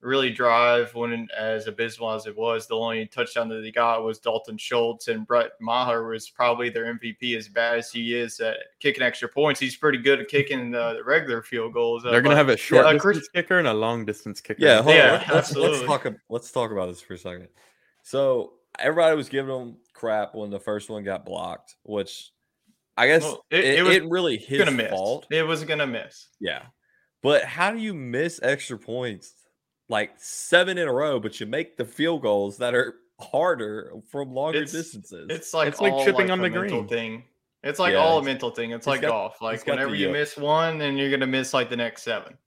[0.02, 2.68] really drive when as abysmal as it was.
[2.68, 6.94] The only touchdown that they got was Dalton Schultz and Brett Maher was probably their
[6.94, 7.38] MVP.
[7.38, 11.02] As bad as he is at kicking extra points, he's pretty good at kicking the,
[11.06, 12.04] regular field goals.
[12.04, 14.42] They're uh, going to have a short yeah, distance Chris, kicker and a long distance
[14.42, 14.62] kicker.
[14.62, 15.36] Yeah, yeah, on.
[15.36, 16.08] Let's, let's, talk.
[16.30, 17.48] Let's talk about this for a second.
[18.04, 22.32] So everybody was giving them crap when the first one got blocked, which
[22.98, 25.28] I guess well, it, it, it, was it really his fault.
[25.30, 26.28] It was gonna miss.
[26.40, 26.64] Yeah,
[27.22, 29.34] but how do you miss extra points
[29.91, 34.34] like seven in a row, but you make the field goals that are harder from
[34.34, 35.27] longer it's, distances.
[35.30, 37.25] It's like it's like chipping like on the green thing.
[37.62, 38.71] It's like yeah, all a mental thing.
[38.71, 39.41] It's like got, golf.
[39.41, 42.38] Like whenever you uh, miss one, then you're gonna miss like the next seven.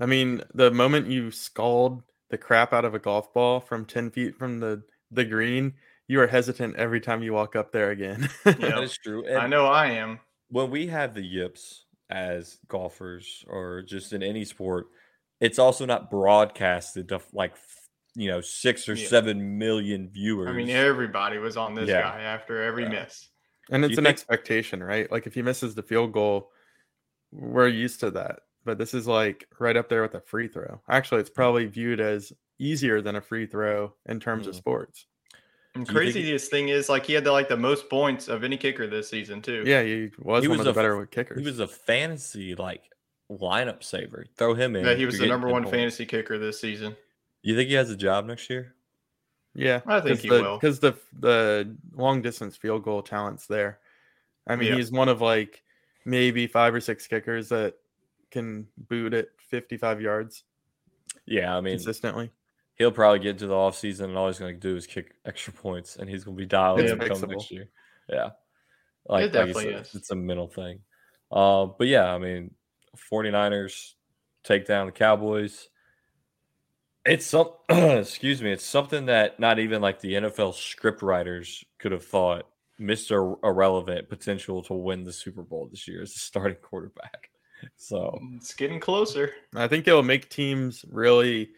[0.00, 4.10] I mean, the moment you scald the crap out of a golf ball from ten
[4.10, 5.74] feet from the the green,
[6.08, 8.28] you are hesitant every time you walk up there again.
[8.46, 9.26] yeah, that is true.
[9.26, 10.18] And I know I am.
[10.48, 14.86] When we have the yips as golfers or just in any sport,
[15.42, 17.52] it's also not broadcasted to like
[18.14, 19.08] you know six or yeah.
[19.08, 20.48] seven million viewers.
[20.48, 22.02] I mean, everybody was on this yeah.
[22.02, 23.04] guy after every yeah.
[23.04, 23.28] miss.
[23.70, 25.10] And it's an think- expectation, right?
[25.10, 26.50] Like if he misses the field goal,
[27.32, 28.40] we're used to that.
[28.64, 30.80] But this is like right up there with a free throw.
[30.88, 34.50] Actually, it's probably viewed as easier than a free throw in terms mm.
[34.50, 35.06] of sports.
[35.74, 38.86] And craziest thing is like he had the, like the most points of any kicker
[38.86, 39.64] this season too.
[39.66, 41.40] Yeah, he was he one was of the better kickers.
[41.40, 42.82] He was a fantasy like
[43.30, 44.26] lineup saver.
[44.36, 44.84] Throw him in.
[44.84, 46.96] Yeah, he was the number one fantasy kicker this season.
[47.42, 48.74] You think he has a job next year?
[49.54, 53.80] Yeah, I think he the, will because the the long distance field goal talent's there.
[54.46, 54.76] I mean, yeah.
[54.76, 55.62] he's one of like
[56.04, 57.74] maybe five or six kickers that
[58.30, 60.44] can boot it 55 yards.
[61.26, 62.30] Yeah, I mean consistently.
[62.76, 65.52] He'll probably get into the offseason and all he's going to do is kick extra
[65.52, 67.68] points and he's going to be dialed in come next year.
[68.08, 68.30] Yeah.
[69.06, 69.94] Like, it definitely like said, is.
[69.94, 70.80] It's a mental thing.
[71.30, 72.54] Uh, but yeah, I mean,
[72.96, 73.92] 49ers
[74.44, 75.68] take down the Cowboys.
[77.04, 81.92] It's some excuse me, it's something that not even like the NFL script writers could
[81.92, 82.46] have thought
[82.80, 83.36] Mr.
[83.42, 87.30] Irrelevant potential to win the Super Bowl this year as a starting quarterback.
[87.76, 89.32] So it's getting closer.
[89.54, 91.50] I think it'll make teams really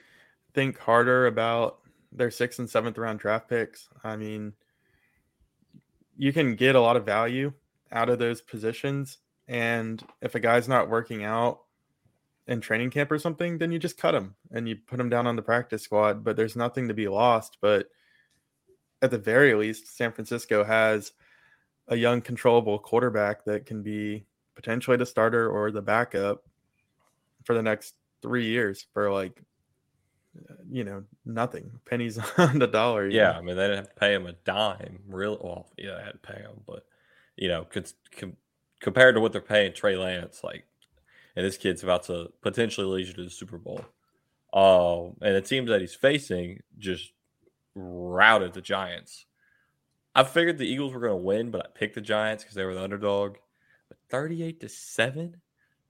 [0.53, 1.79] think harder about
[2.13, 3.89] their sixth and seventh round draft picks.
[4.03, 4.53] I mean,
[6.17, 7.53] you can get a lot of value
[7.93, 11.61] out of those positions and if a guy's not working out
[12.47, 15.27] in training camp or something, then you just cut him and you put him down
[15.27, 16.25] on the practice squad.
[16.25, 17.59] But there's nothing to be lost.
[17.61, 17.89] But
[19.03, 21.13] at the very least, San Francisco has
[21.89, 26.45] a young, controllable quarterback that can be potentially the starter or the backup
[27.45, 29.43] for the next three years for like
[30.71, 31.71] you know, nothing.
[31.85, 33.09] Pennies on the dollar.
[33.09, 33.39] Yeah, know?
[33.39, 35.01] I mean they didn't have to pay him a dime.
[35.09, 36.85] Real well, yeah, they had to pay him, but
[37.37, 37.67] you know,
[38.17, 38.37] com-
[38.85, 40.67] compared to what they're paying Trey Lance, like,
[41.35, 43.81] and this kid's about to potentially lead you to the Super Bowl.
[44.53, 47.11] Um, and the teams that he's facing just
[47.75, 49.25] routed the Giants.
[50.15, 52.65] I figured the Eagles were going to win, but I picked the Giants because they
[52.65, 53.37] were the underdog.
[53.89, 55.41] But 38 to 7?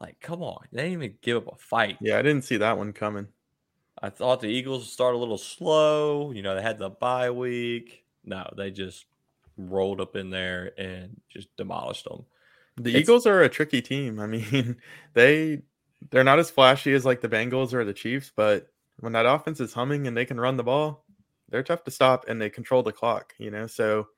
[0.00, 0.64] Like, come on.
[0.70, 1.98] They didn't even give up a fight.
[2.00, 3.26] Yeah, I didn't see that one coming.
[4.00, 6.30] I thought the Eagles would start a little slow.
[6.30, 8.04] You know, they had the bye week.
[8.24, 9.04] No, they just
[9.58, 12.24] rolled up in there and just demolished them.
[12.76, 14.18] The It's- Eagles are a tricky team.
[14.20, 14.76] I mean,
[15.14, 15.62] they
[16.10, 19.60] they're not as flashy as like the Bengals or the Chiefs, but when that offense
[19.60, 21.04] is humming and they can run the ball,
[21.48, 23.66] they're tough to stop and they control the clock, you know.
[23.66, 24.08] So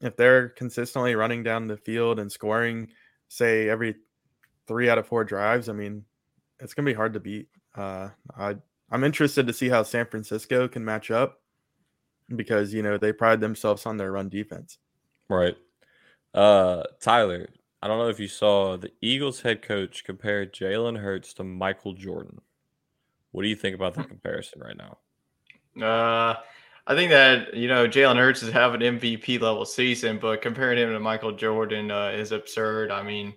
[0.00, 2.88] if they're consistently running down the field and scoring,
[3.28, 3.94] say every
[4.66, 6.04] three out of four drives, I mean,
[6.60, 7.48] it's gonna be hard to beat.
[7.74, 8.56] Uh, I
[8.90, 11.40] I'm interested to see how San Francisco can match up
[12.36, 14.78] because you know they pride themselves on their run defense.
[15.28, 15.56] Right.
[16.34, 17.48] Uh, Tyler,
[17.80, 21.92] I don't know if you saw the Eagles head coach compare Jalen Hurts to Michael
[21.92, 22.40] Jordan.
[23.30, 24.98] What do you think about that comparison right now?
[25.80, 26.34] Uh,
[26.86, 30.92] I think that you know Jalen Hurts is having MVP level season, but comparing him
[30.92, 32.90] to Michael Jordan uh, is absurd.
[32.90, 33.34] I mean,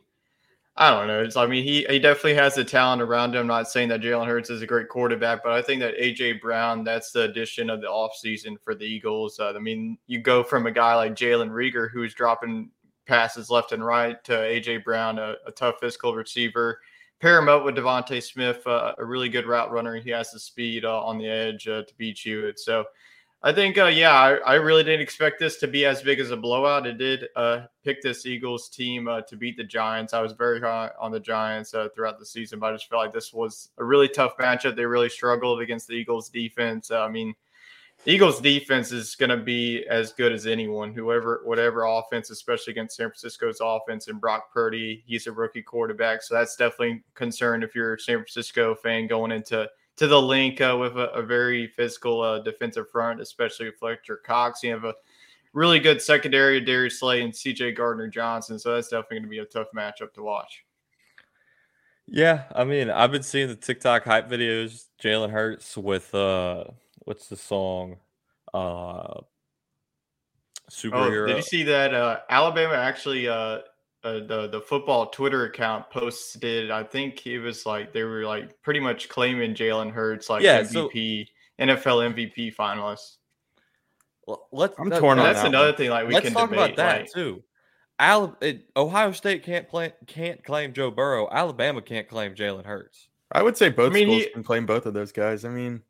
[0.76, 1.24] I don't know.
[1.24, 3.42] It's, I mean, he he definitely has the talent around him.
[3.42, 6.40] I'm not saying that Jalen Hurts is a great quarterback, but I think that AJ
[6.40, 9.40] Brown that's the addition of the offseason for the Eagles.
[9.40, 12.70] Uh, I mean, you go from a guy like Jalen Reagor who's dropping
[13.08, 16.80] passes left and right to AJ Brown, a, a tough physical receiver.
[17.20, 19.96] Pair him up with DeVonta Smith, uh, a really good route runner.
[19.96, 22.48] He has the speed uh, on the edge uh, to beat you.
[22.48, 22.86] And so
[23.42, 26.32] I think, uh, yeah, I, I, really didn't expect this to be as big as
[26.32, 26.86] a blowout.
[26.86, 30.14] It did uh, pick this Eagles team uh, to beat the Giants.
[30.14, 33.14] I was very high on the Giants throughout the season, but I just felt like
[33.14, 34.76] this was a really tough matchup.
[34.76, 36.92] They really struggled against the Eagles defense.
[36.92, 37.34] I mean,
[38.08, 42.96] Eagles defense is going to be as good as anyone, whoever, whatever offense, especially against
[42.96, 45.04] San Francisco's offense and Brock Purdy.
[45.06, 49.34] He's a rookie quarterback, so that's definitely concerned if you're a San Francisco fan going
[49.34, 53.78] into to the Linc uh, with a, a, very physical uh, defensive front, especially with
[53.78, 54.64] Fletcher Cox.
[54.64, 54.94] You have a
[55.52, 59.40] really good secondary, Darius Slay and CJ Gardner Johnson, so that's definitely going to be
[59.40, 60.64] a tough matchup to watch.
[62.06, 64.86] Yeah, I mean, I've been seeing the TikTok hype videos.
[65.04, 66.64] Jalen Hurts with uh
[67.08, 67.98] what's the song?
[68.54, 69.22] Uh
[70.72, 71.24] superhero.
[71.24, 73.60] Oh, did you see that uh Alabama actually uh, uh
[74.04, 78.80] the the football Twitter account posted I think it was like they were like pretty
[78.80, 81.28] much claiming Jalen Hurts like Yeah, MVP
[81.60, 83.18] NFL MVP finalist.
[84.26, 85.78] Well, let's I'm that- torn on that's that another one.
[85.78, 87.44] thing like we let's can talk debate about that like, too.
[88.00, 91.28] Al- it, Ohio State can't play, can't claim Joe Burrow.
[91.32, 93.08] Alabama can't claim Jalen Hurts.
[93.32, 95.46] I would say both I mean, schools he- can claim both of those guys.
[95.46, 95.82] I mean,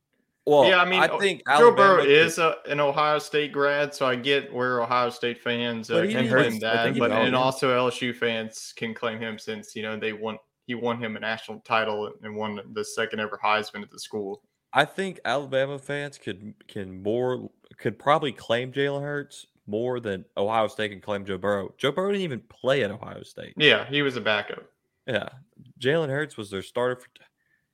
[0.47, 4.05] Well, yeah, I mean, I think Joe Burrow is a, an Ohio State grad, so
[4.05, 8.73] I get where Ohio State fans uh, can claim that, but and also LSU fans
[8.77, 10.37] can claim him since you know they won.
[10.65, 14.41] He won him a national title and won the second ever Heisman at the school.
[14.71, 20.67] I think Alabama fans could can more could probably claim Jalen Hurts more than Ohio
[20.67, 21.73] State can claim Joe Burrow.
[21.77, 23.53] Joe Burrow didn't even play at Ohio State.
[23.57, 24.63] Yeah, he was a backup.
[25.07, 25.27] Yeah,
[25.77, 27.01] Jalen Hurts was their starter.
[27.01, 27.09] For,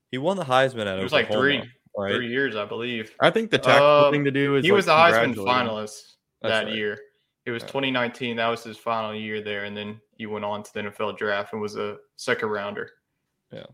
[0.09, 0.99] he won the Heisman at Ohio.
[1.01, 1.61] It was like three
[1.97, 2.15] right?
[2.15, 3.15] three years, I believe.
[3.19, 6.65] I think the Um, thing to do is he like, was the Heisman finalist that
[6.65, 6.73] right.
[6.75, 6.99] year.
[7.45, 7.67] It was Yeah.
[7.69, 8.37] 2019.
[8.37, 11.53] That was his final year there, and then he went on to the NFL draft
[11.53, 12.89] and was a second rounder.
[13.51, 13.65] Yeah,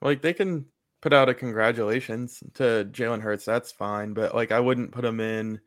[0.00, 0.66] like they can
[1.02, 3.44] put out a congratulations to Jalen Hurts.
[3.44, 5.60] That's fine, but like I wouldn't put him in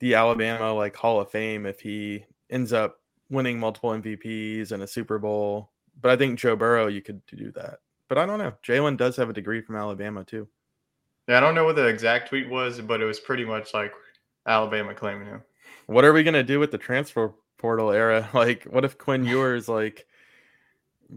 [0.00, 4.86] the Alabama like Hall of Fame if he ends up winning multiple MVPs and a
[4.86, 5.70] Super Bowl.
[6.00, 7.78] But I think Joe Burrow, you could do that.
[8.08, 8.52] But I don't know.
[8.62, 10.48] Jalen does have a degree from Alabama too.
[11.28, 13.92] Yeah, I don't know what the exact tweet was, but it was pretty much like
[14.46, 15.42] Alabama claiming him.
[15.86, 18.28] What are we gonna do with the transfer portal era?
[18.34, 20.06] Like, what if Quinn Ewers like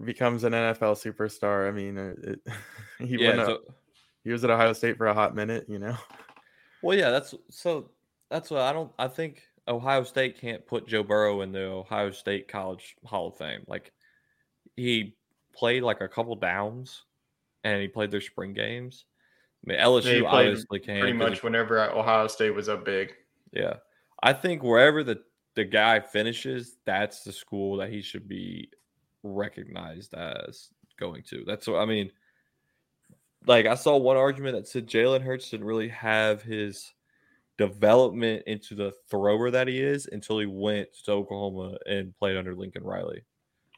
[0.06, 1.68] becomes an NFL superstar?
[1.68, 2.40] I mean, uh, it,
[3.00, 3.30] he yeah.
[3.30, 3.62] went up,
[4.24, 5.98] he was at Ohio State for a hot minute, you know.
[6.82, 7.10] well, yeah.
[7.10, 7.90] That's so.
[8.30, 8.92] That's what I don't.
[8.98, 13.38] I think Ohio State can't put Joe Burrow in the Ohio State College Hall of
[13.38, 13.64] Fame.
[13.68, 13.92] Like
[14.76, 15.16] he
[15.54, 17.04] played like a couple downs,
[17.64, 19.06] and he played their spring games.
[19.66, 22.52] I mean, LSU Yeah, he played obviously can Pretty 'cause much he- whenever Ohio State
[22.52, 23.14] was up big.
[23.52, 23.76] Yeah.
[24.22, 25.22] I think wherever the,
[25.56, 28.70] the guy finishes, that's the school that he should be
[29.24, 31.44] recognized as going to.
[31.46, 32.12] That's what I mean.
[33.46, 36.94] Like I saw one argument that said Jalen Hurts didn't really have his
[37.58, 42.56] development into the thrower that he is until he went to Oklahoma and played under
[42.56, 43.24] Lincoln Riley.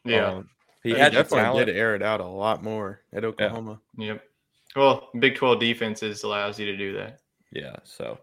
[0.03, 0.27] Yeah.
[0.33, 0.49] Um,
[0.83, 1.65] he He had the definitely talent.
[1.67, 3.81] did air it out a lot more at Oklahoma.
[3.97, 4.23] Yep.
[4.75, 7.19] Well, Big 12 defenses allows you to do that.
[7.51, 8.19] Yeah, so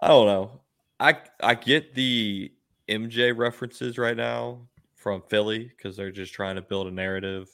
[0.00, 0.60] I don't know.
[0.98, 2.52] I I get the
[2.88, 7.48] MJ references right now from Philly because they're just trying to build a narrative.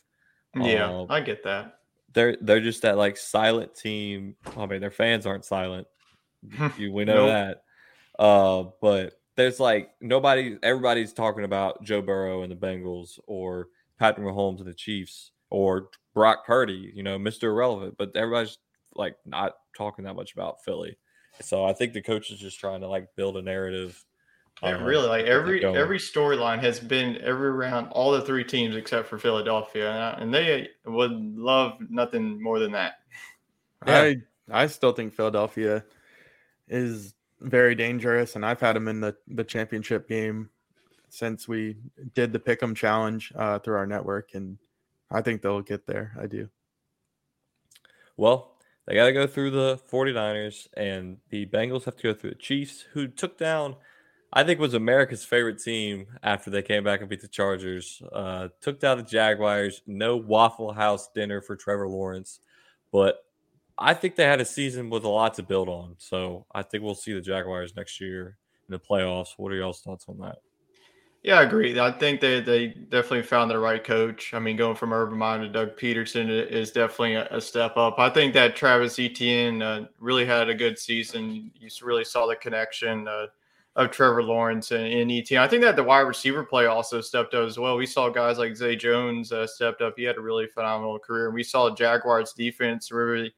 [0.55, 1.81] Yeah, Um, I get that.
[2.15, 4.37] they're they're just that like silent team.
[4.57, 5.87] I mean, their fans aren't silent.
[6.79, 7.29] You, we know Nope.
[7.29, 8.23] that.
[8.23, 10.57] Uh, but there's like nobody.
[10.63, 15.91] Everybody's talking about Joe Burrow and the Bengals, or Patrick Mahomes and the Chiefs, or
[16.19, 16.93] Brock Purdy.
[16.95, 17.97] You know, Mister Irrelevant.
[17.97, 18.59] But everybody's
[18.95, 20.99] like not talking that much about Philly.
[21.41, 24.05] So I think the coach is just trying to like build a narrative.
[24.61, 28.75] Yeah, uh, really, like every every storyline has been every round, all the three teams
[28.75, 32.95] except for Philadelphia, and, I- and they would love nothing more than that.
[33.87, 34.01] Yeah.
[34.01, 34.17] I
[34.51, 35.85] I still think Philadelphia
[36.67, 40.51] is very dangerous, and I've had them in the the championship game
[41.09, 41.77] since we
[42.15, 44.59] did the Pick'em challenge uh, through our network, and
[45.11, 46.13] I think they'll get there.
[46.21, 46.49] I do.
[48.17, 52.31] Well, they got to go through the 49ers, and the Bengals have to go through
[52.31, 53.77] the Chiefs, who took down,
[54.33, 58.03] I think, was America's favorite team after they came back and beat the Chargers.
[58.13, 59.83] Uh, took down the Jaguars.
[59.87, 62.41] No Waffle House dinner for Trevor Lawrence,
[62.91, 63.25] but
[63.79, 65.95] I think they had a season with a lot to build on.
[65.99, 68.37] So I think we'll see the Jaguars next year
[68.69, 69.35] in the playoffs.
[69.37, 70.39] What are y'all's thoughts on that?
[71.25, 71.79] Yeah, I agree.
[71.79, 74.33] I think they they definitely found the right coach.
[74.35, 77.99] I mean, going from Urban Meyer to Doug Pederson is definitely a, a step up.
[77.99, 81.51] I think that Travis Etienne uh, really had a good season.
[81.59, 83.27] You really saw the connection uh,
[83.75, 85.41] of Trevor Lawrence and, and Etienne.
[85.43, 87.77] I think that the wide receiver play also stepped up as well.
[87.77, 89.95] We saw guys like Zay Jones uh, stepped up.
[89.97, 91.27] He had a really phenomenal career.
[91.27, 93.35] And we saw Jaguars defense really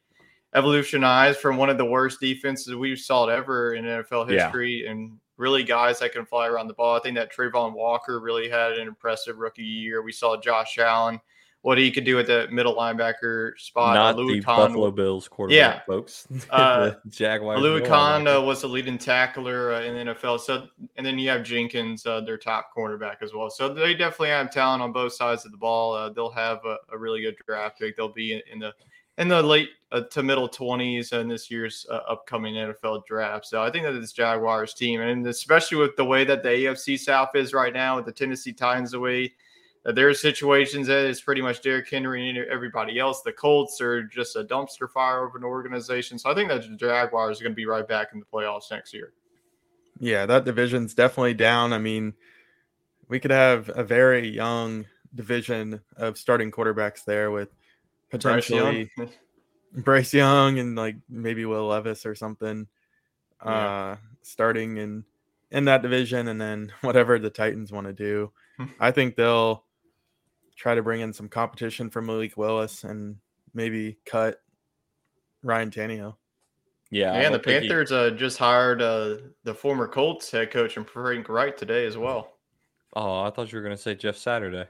[0.54, 4.44] evolutionize from one of the worst defenses we've saw ever in NFL Yeah.
[4.44, 6.96] history and really guys that can fly around the ball.
[6.96, 10.02] I think that Travon Walker really had an impressive rookie year.
[10.02, 11.18] We saw Josh Allen,
[11.62, 13.94] what he could do at the middle linebacker spot.
[13.94, 15.80] Not Louis the Kahn- Buffalo Bills quarterback, Yeah.
[15.86, 16.28] folks.
[16.50, 17.60] Uh, Jaguars.
[17.60, 20.40] Louis Kahn uh, was the leading tackler uh, in the NFL.
[20.40, 23.50] So, and then you have Jenkins, uh, their top cornerback as well.
[23.50, 25.94] So they definitely have talent on both sides of the ball.
[25.94, 27.96] Uh, they'll have a, a really good draft pick.
[27.96, 28.72] They'll be in, in the
[29.20, 33.46] in the late uh, to middle twenties in this year's uh, upcoming NFL draft.
[33.46, 36.98] So I think that this Jaguars team, and especially with the way that the AFC
[36.98, 39.34] South is right now, with the Tennessee Titans away, way
[39.84, 43.22] that there are situations that it's pretty much Derrick Henry and everybody else.
[43.22, 46.18] The Colts are just a dumpster fire of an organization.
[46.18, 48.70] So I think that the Jaguars are going to be right back in the playoffs
[48.70, 49.12] next year.
[49.98, 51.72] Yeah, that division's definitely down.
[51.72, 52.14] I mean,
[53.08, 57.48] we could have a very young division of starting quarterbacks there with
[58.10, 58.88] Bryce Young.
[58.96, 59.18] potentially
[59.72, 62.66] Bryce Young and like maybe Will Levis or something
[63.44, 63.50] Yeah.
[63.52, 65.04] uh starting in
[65.50, 68.32] in that division and then whatever the Titans want to do.
[68.56, 68.64] Hmm.
[68.78, 69.64] I think they'll
[70.56, 73.16] try to bring in some competition for Malik Willis and
[73.54, 74.42] maybe cut
[75.42, 76.16] Ryan Tannehill.
[76.92, 80.76] Yeah, and the don't he- Panthers uh, just hired uh, the former Colts head coach
[80.76, 82.32] and Frank Reich today as well.
[82.94, 84.66] Oh, I thought you were going to say Jeff Saturday.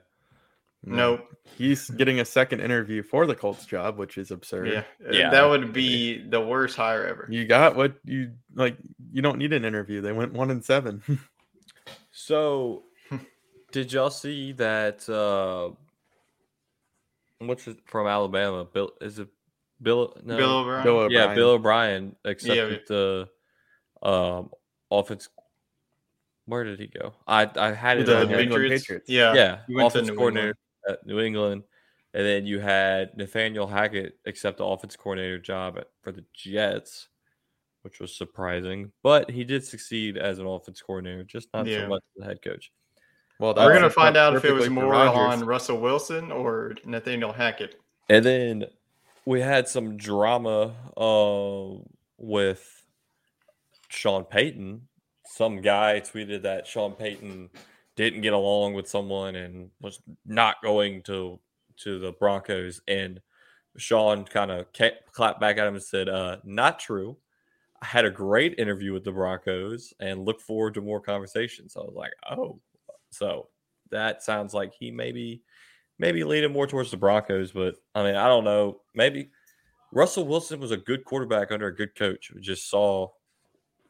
[0.84, 1.26] Nope.
[1.56, 4.68] He's getting a second interview for the Colts job, which is absurd.
[4.68, 4.84] Yeah.
[5.10, 5.30] Yeah.
[5.30, 7.26] That would be the worst hire ever.
[7.28, 8.76] You got what you like.
[9.12, 10.00] You don't need an interview.
[10.00, 11.02] They went one and seven.
[12.12, 12.82] So,
[13.72, 15.08] did y'all see that?
[15.08, 15.70] Uh,
[17.38, 18.64] what's it from Alabama?
[18.64, 19.28] Bill is it
[19.80, 20.14] Bill?
[20.24, 20.36] No.
[20.36, 20.84] Bill O'Brien.
[20.84, 23.28] Bill yeah, Bill O'Brien accepted the
[24.02, 24.50] um,
[24.90, 25.28] offense.
[26.46, 27.14] Where did he go?
[27.26, 28.40] I I had it The on New here.
[28.40, 28.84] England Patriots?
[28.84, 29.08] Patriots.
[29.08, 29.34] Yeah.
[29.34, 30.56] yeah, he went to offense New coordinator
[30.88, 31.62] at New England,
[32.14, 37.08] and then you had Nathaniel Hackett accept the offense coordinator job at, for the Jets,
[37.82, 38.90] which was surprising.
[39.02, 41.82] But he did succeed as an offense coordinator, just not Yeah.
[41.82, 42.72] so much as a head coach.
[43.38, 45.40] Well, We're gonna find out out if it was more Rodgers.
[45.40, 47.80] on Russell Wilson or Nathaniel Hackett.
[48.10, 48.64] And then
[49.24, 51.80] we had some drama uh,
[52.18, 52.84] with
[53.88, 54.82] Sean Payton.
[55.26, 57.48] Some guy tweeted that Sean Payton
[58.00, 61.40] didn't get along with someone and was not going to
[61.78, 62.80] to the Broncos.
[62.88, 63.20] And
[63.76, 64.66] Sean kind of
[65.12, 67.16] clapped back at him and said, uh, "Not true.
[67.82, 71.80] I had a great interview with the Broncos and look forward to more conversations." I
[71.80, 72.60] was like, "Oh,
[73.10, 73.48] so
[73.90, 75.42] that sounds like he maybe."
[75.98, 78.80] maybe leaning more towards the Broncos, but I mean, I don't know.
[78.94, 79.28] Maybe
[79.92, 82.32] Russell Wilson was a good quarterback under a good coach.
[82.34, 83.08] We just saw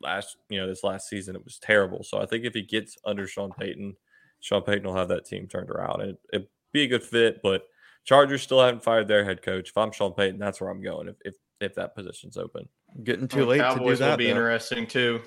[0.01, 2.03] last, you know, this last season it was terrible.
[2.03, 3.97] So I think if he gets under Sean Payton,
[4.41, 7.41] Sean Payton will have that team turned around and it'd be a good fit.
[7.43, 7.63] But
[8.05, 9.69] Chargers still haven't fired their head coach.
[9.71, 11.09] If I'm Sean Payton, that's where I'm going.
[11.09, 12.69] If if, if that position's open,
[13.05, 14.31] Getting too Uh, late to do Cowboys will be though.
[14.31, 15.21] interesting too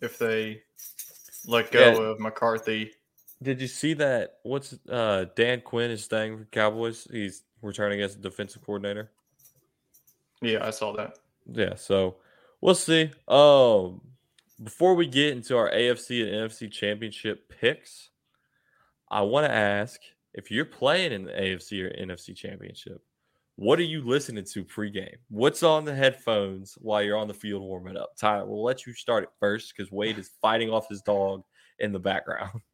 [0.00, 0.62] if they
[1.46, 2.08] let go Yeah.
[2.10, 2.92] of McCarthy.
[3.42, 4.38] did you see that?
[4.44, 7.08] What's uh Dan Quinn is staying for Cowboys?
[7.10, 9.10] He's returning as a defensive coordinator.
[10.40, 11.18] Yeah, I saw that.
[11.52, 12.16] Yeah, so
[12.60, 13.10] we'll see.
[13.28, 14.00] Um,
[14.62, 18.10] before we get into our AFC and NFC championship picks,
[19.10, 20.00] I want to ask
[20.34, 23.02] if you're playing in the AFC or NFC championship,
[23.56, 25.16] what are you listening to pregame?
[25.28, 28.16] What's on the headphones while you're on the field warming up?
[28.16, 31.42] Tyler, we'll let you start it first because Wade is fighting off his dog
[31.78, 32.60] in the background.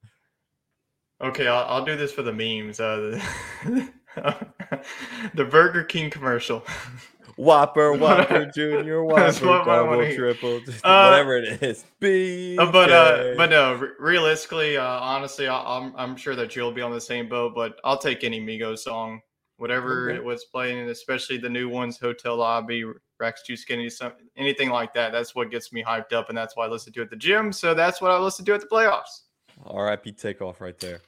[1.21, 2.79] Okay, I'll, I'll do this for the memes.
[2.79, 3.21] Uh,
[3.65, 3.93] the,
[5.35, 6.65] the Burger King commercial.
[7.39, 11.85] Whopper, Whopper Junior, Whopper, what I wanna double, triple, Uh, whatever it is.
[12.01, 12.59] B.
[12.59, 16.83] Uh, but uh, but no, realistically, uh, honestly, I, I'm I'm sure that you'll be
[16.83, 17.55] on the same boat.
[17.55, 19.21] But I'll take any Migos song,
[19.57, 20.17] whatever Okay.
[20.17, 22.85] it was playing, and especially the new ones, Hotel Lobby,
[23.21, 25.13] Racks 2 Skinny, some, anything like that.
[25.13, 27.53] That's what gets me hyped up, and that's why I listen to at the gym.
[27.53, 29.23] So that's what I listen to at the playoffs.
[29.65, 30.13] R.I.P.
[30.13, 31.01] Takeoff right there.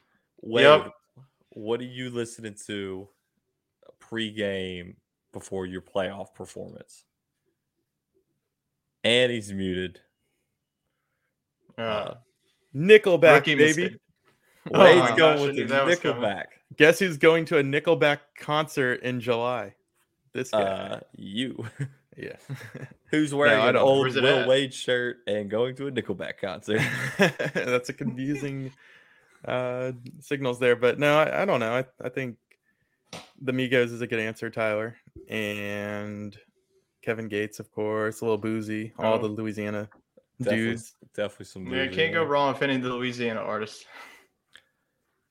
[0.43, 0.93] Wade, Yep.
[1.51, 3.09] what are you listening to
[4.01, 4.95] pregame
[5.33, 7.05] before your playoff performance?
[9.05, 10.01] And he's muted.
[11.79, 12.15] Uh, Uh,
[12.75, 13.59] Nickelback, baby.
[13.65, 13.97] mistake.
[14.71, 16.23] Wade's Oh going with the knew that was coming.
[16.23, 16.45] Nickelback.
[16.77, 19.75] Guess who's going to a Nickelback concert in July?
[20.33, 20.61] This guy.
[20.63, 21.67] Uh, you.
[22.17, 22.37] yeah.
[23.11, 24.49] Who's wearing I an old Will at?
[24.49, 26.81] Wade shirt and going to a Nickelback concert?
[27.19, 28.73] That's a confusing
[29.45, 31.73] uh signals there, but no, I, I don't know.
[31.73, 32.37] I, I think
[33.41, 34.97] the Migos is a good answer, Tyler,
[35.29, 36.37] and
[37.03, 39.19] Kevin Gates, of course, a Lil Boosie, all Oh.
[39.19, 39.89] the Louisiana
[40.39, 40.95] Definitely, dudes.
[41.15, 41.67] definitely some.
[41.67, 43.85] Yeah, moves can't go wrong with any of the Louisiana artists.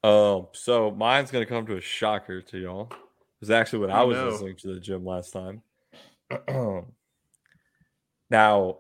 [0.04, 2.92] Um, so mine's gonna come to a shocker to y'all.
[3.42, 4.30] It's actually what I Oh, was no.
[4.30, 5.62] listening to the gym last time.
[8.30, 8.80] now,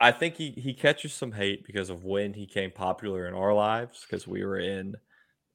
[0.00, 3.52] I think he he catches some hate because of when he came popular in our
[3.54, 4.96] lives because we were in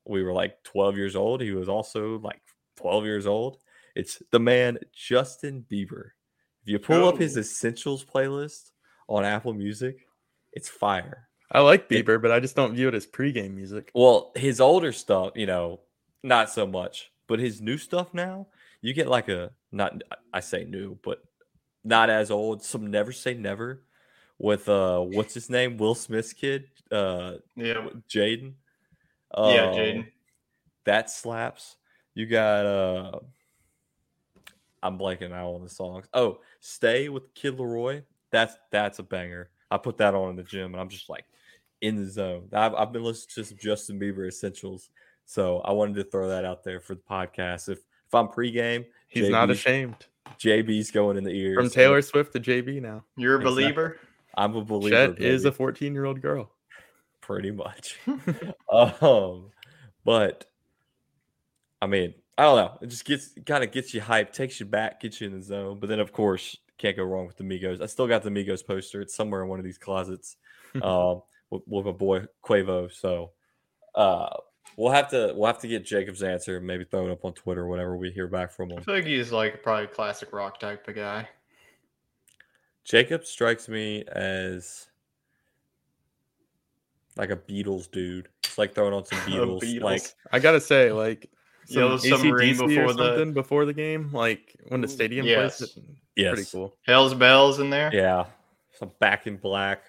[0.05, 1.41] we were like 12 years old.
[1.41, 2.41] He was also like
[2.77, 3.57] 12 years old.
[3.95, 6.11] It's the man Justin Bieber.
[6.63, 7.41] If you pull up his Oh.
[7.41, 8.71] essentials playlist
[9.07, 10.07] on Apple Music,
[10.53, 11.29] it's fire.
[11.51, 13.91] I like It- Bieber, but I just don't view it as pregame music.
[13.93, 15.81] Well, his older stuff, you know,
[16.23, 17.11] not so much.
[17.27, 18.47] But his new stuff now,
[18.81, 20.01] you get like a not
[20.33, 21.23] I say new, but
[21.83, 22.63] not as old.
[22.63, 23.85] Some never say never
[24.39, 25.77] with uh what's his name?
[25.77, 28.55] Will Smith's kid, uh Yeah, Jaden.
[29.35, 30.11] yeah, Um, Jaden.
[30.85, 31.77] That slaps.
[32.15, 33.19] You got uh
[34.81, 36.07] I'm blanking out on the songs.
[36.13, 38.03] Oh, Stay with Kid LAROI.
[38.31, 39.49] That's that's a banger.
[39.71, 41.25] I put that on in the gym and I'm just like
[41.81, 42.49] in the zone.
[42.53, 44.89] I've, I've been listening to some Justin Bieber essentials.
[45.25, 47.69] So I wanted to throw that out there for the podcast.
[47.69, 50.05] If if I'm pregame, He's not ashamed.
[50.39, 51.55] JB's going in the ears.
[51.55, 53.03] From and Taylor Swift to JB now.
[53.17, 53.63] You're a exactly.
[53.63, 53.99] believer.
[54.35, 55.13] I'm a believer.
[55.13, 56.51] Chet is a 14 year old girl.
[57.21, 57.99] pretty much.
[58.71, 59.51] um,
[60.03, 60.45] but
[61.83, 62.77] I mean, I don't know.
[62.81, 65.43] It just gets kind of gets you hyped, takes you back, gets you in the
[65.43, 65.79] zone.
[65.81, 67.81] But then, of course, can't go wrong with the Migos.
[67.81, 69.01] I still got the Migos poster.
[69.01, 70.37] It's somewhere in one of these closets.
[70.81, 72.89] um, with, with my boy Quavo.
[72.89, 73.31] So,
[73.95, 74.29] uh,
[74.77, 76.61] we'll have to we'll have to get Jacob's answer.
[76.61, 78.83] Maybe throw it up on Twitter whenever we hear back from I him.
[78.83, 81.27] feel like he's like probably a classic rock type of guy.
[82.85, 84.87] Jacob strikes me as
[87.17, 88.29] like a Beatles dude.
[88.45, 89.81] It's like throwing on some Beatles, Beatles.
[89.81, 91.29] like I gotta say, like
[91.67, 95.57] Yellow Submarine AC/DC or before the- before the game, like when the stadium Yes.
[95.57, 95.77] plays.
[95.77, 95.83] it-
[96.15, 96.77] yes, Pretty cool.
[96.85, 97.89] Hell's Bells in there.
[97.93, 98.25] Yeah,
[98.73, 99.83] some back in black,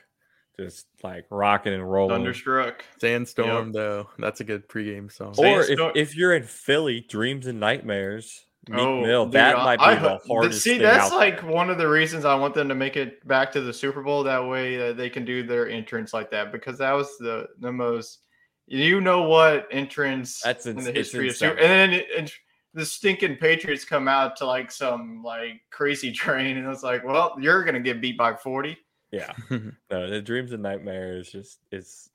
[0.59, 2.17] just like rocking and rolling.
[2.17, 2.85] Thunderstruck.
[3.01, 5.35] Sandstorm though, that's a good pregame song.
[5.39, 9.65] Or if, if you're in Philly, Dreams and Nightmares, Meek Oh, Mill, dude, that I-
[9.65, 11.51] might be I the hope- hardest See, thing that's out like there.
[11.51, 14.23] one of the reasons I want them to make it back to the Super Bowl.
[14.23, 17.71] That way, uh, they can do their entrance like that because that was the the
[17.71, 18.21] most.
[18.67, 21.37] You know what entrance That's in ins- the history of.
[21.37, 22.33] Super, and then it, it-
[22.77, 27.37] the stinking Patriots come out to like some like crazy train, and it's like, well,
[27.39, 28.77] you're gonna get beat by forty.
[29.13, 32.11] Yeah, no, the Dreams and Nightmares just it's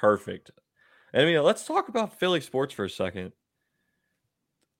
[0.00, 0.50] perfect.
[1.12, 3.32] And I mean, let's talk about Philly sports for a second.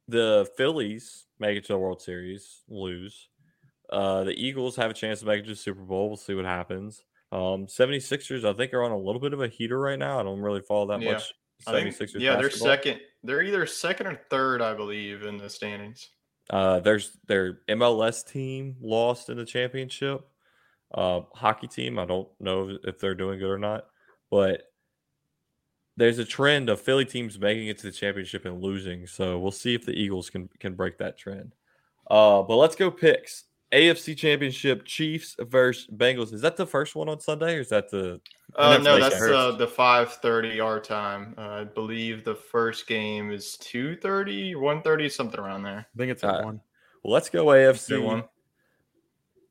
[0.09, 3.29] The Phillies make it to the World Series, lose.
[3.91, 6.09] Uh, the Eagles have a chance to make it to the Super Bowl.
[6.09, 7.05] We'll see what happens.
[7.33, 10.21] Um, 76ers, I think, are on a little bit of a heater right now.
[10.21, 11.15] I don't really follow that Yeah.
[11.15, 11.33] much.
[11.67, 13.01] 76ers yeah, they're second.
[13.23, 16.11] They're either second or third, I believe, in the standings.
[16.51, 20.27] Uh, there's their MLS team lost in the championship.
[20.93, 23.87] Uh, hockey team, I don't know if they're doing good or not,
[24.31, 24.65] but
[25.97, 29.07] there's a trend of Philly teams making it to the championship and losing.
[29.07, 31.55] So we'll see if the Eagles can can break that trend.
[32.11, 33.45] Uh, but let's go picks.
[33.73, 36.33] AFC Championship, Chiefs versus Bengals.
[36.33, 38.21] Is that the first one on Sunday, or is that the?
[38.55, 39.33] Uh, no, that's Hurts.
[39.35, 41.35] uh, the five thirty our time.
[41.39, 45.87] Uh, I believe the first game is 2.30, 1.30, something around there.
[45.95, 46.61] I think it's at Uh, one.
[47.03, 48.03] Well, let's go AFC.
[48.03, 48.25] one.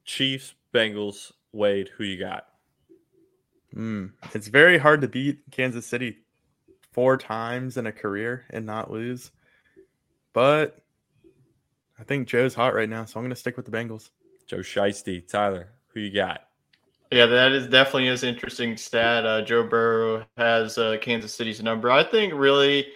[0.06, 2.46] Chiefs, Bengals, Wade, who you got?
[3.76, 6.20] Mm, it's very hard to beat Kansas City
[6.92, 9.32] four times in a career and not lose.
[10.34, 10.81] But
[12.02, 14.10] I think Joe's hot right now, so I'm going to stick with the Bengals.
[14.48, 16.48] Joe Shiesty, Tyler, who you got?
[17.12, 19.24] Yeah, that is definitely is interesting stat.
[19.24, 21.92] Uh, Joe Burrow has uh, Kansas City's number.
[21.92, 22.88] I think really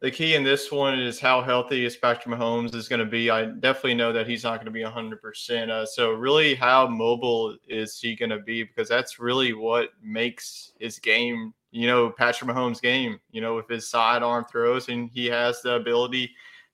[0.00, 3.30] the key in this one is how healthy is Patrick Mahomes is going to be.
[3.30, 5.68] I definitely know that he's not going to be 100%.
[5.68, 8.62] Uh, so, really, how mobile is he going to be?
[8.62, 13.68] Because that's really what makes his game, you know, Patrick Mahomes' game, you know, with
[13.68, 16.30] his sidearm throws, and he has the ability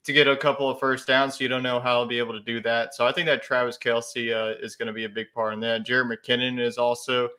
[0.09, 1.37] to get a couple of first downs.
[1.37, 2.95] So, you don't know how he'll be able to do that.
[2.95, 5.59] So, I think that Travis Kelce uh, is going to be a big part in
[5.59, 5.85] that.
[5.85, 7.29] Jared McKinnon is also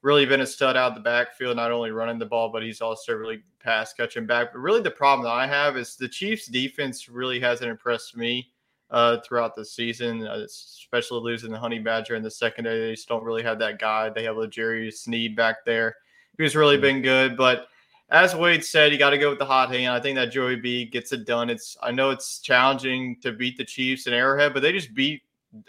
[0.00, 3.12] really been a stud out the backfield, not only running the ball, but he's also
[3.12, 4.54] really pass catching back.
[4.54, 8.50] But really, the problem that I have is the Chiefs' defense really hasn't impressed me
[8.90, 12.80] uh, throughout the season, uh, especially losing the Honey Badger in the secondary.
[12.80, 14.08] They just don't really have that guy.
[14.08, 15.96] They have a Jerry Sneed back there
[16.38, 16.82] who's really mm-hmm.
[16.82, 17.36] been good.
[17.36, 17.66] But
[18.10, 19.92] as Wade said, you got to go with the hot hand.
[19.92, 21.48] I think that Joey B gets it done.
[21.50, 25.22] It's I know it's challenging to beat the Chiefs and Arrowhead, but they just beat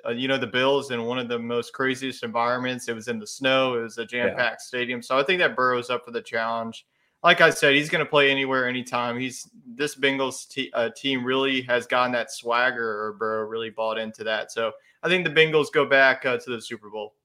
[0.06, 2.88] uh, you know the Bills in one of the most craziest environments.
[2.88, 3.76] It was in the snow.
[3.76, 4.68] It was a jam packed yeah.
[4.68, 5.02] stadium.
[5.02, 6.86] So I think that Burrow's up for the challenge.
[7.24, 9.18] Like I said, he's going to play anywhere, anytime.
[9.18, 13.98] He's this Bengals t- uh, team really has gotten that swagger, or Burrow really bought
[13.98, 14.52] into that.
[14.52, 17.16] So I think the Bengals go back uh, to the Super Bowl.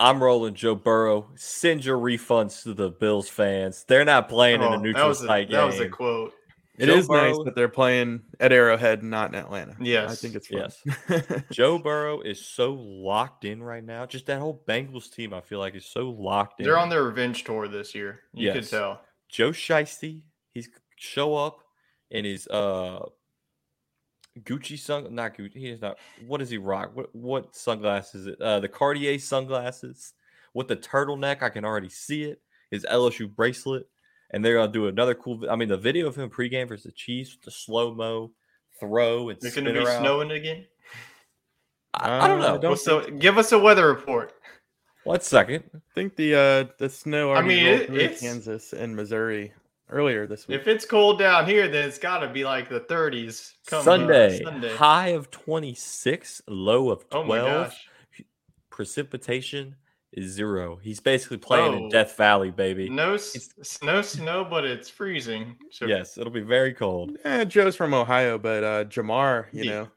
[0.00, 1.28] I'm rolling Joe Burrow.
[1.36, 3.84] Send your refunds to the Bills fans.
[3.86, 5.58] They're not playing oh, in a neutral site game.
[5.58, 6.32] That was a quote.
[6.78, 9.76] It Joe is Burrow, nice that they're playing at Arrowhead, not in Atlanta.
[9.78, 10.70] Yes, I think it's fun.
[11.10, 11.42] yes.
[11.52, 14.06] Joe Burrow is so locked in right now.
[14.06, 16.64] Just that whole Bengals team, I feel like, is so locked in.
[16.64, 18.20] They're on their revenge tour this year.
[18.32, 18.54] You yes.
[18.54, 19.02] could tell.
[19.28, 20.22] Joe Shiesty,
[20.54, 21.58] he's show up
[22.10, 23.00] in his uh
[24.38, 25.56] Gucci sun, not Gucci.
[25.56, 25.98] He is not.
[26.26, 26.92] What does he rock?
[26.94, 28.28] What what sunglasses?
[28.40, 30.14] Uh, the Cartier sunglasses
[30.54, 31.42] with the turtleneck.
[31.42, 32.40] I can already see it.
[32.70, 33.86] His LSU bracelet
[34.30, 35.44] and they're gonna do another cool.
[35.50, 38.30] I mean, the video of him pregame versus the Chiefs, the slow mo
[38.78, 40.00] throw and it's gonna be around.
[40.00, 40.66] snowing again.
[41.94, 42.54] I, I don't know.
[42.54, 44.32] Uh, don't so give us a weather report.
[45.04, 45.64] One second.
[45.74, 47.32] I think the uh the snow.
[47.32, 49.52] I mean, it, it's Kansas and Missouri
[49.90, 50.60] earlier this week.
[50.60, 53.52] If it's cold down here, then it's got to be like the 30s.
[53.68, 57.28] Sunday, Sunday, high of 26, low of 12.
[57.38, 58.24] Oh
[58.70, 59.76] Precipitation
[60.12, 60.78] is zero.
[60.82, 62.88] He's basically playing oh, in Death Valley, baby.
[62.88, 65.56] No snow, snow, but it's freezing.
[65.70, 65.86] So.
[65.86, 67.16] Yes, it'll be very cold.
[67.24, 69.70] Yeah, Joe's from Ohio, but uh Ja'Marr, you yeah.
[69.70, 69.88] know,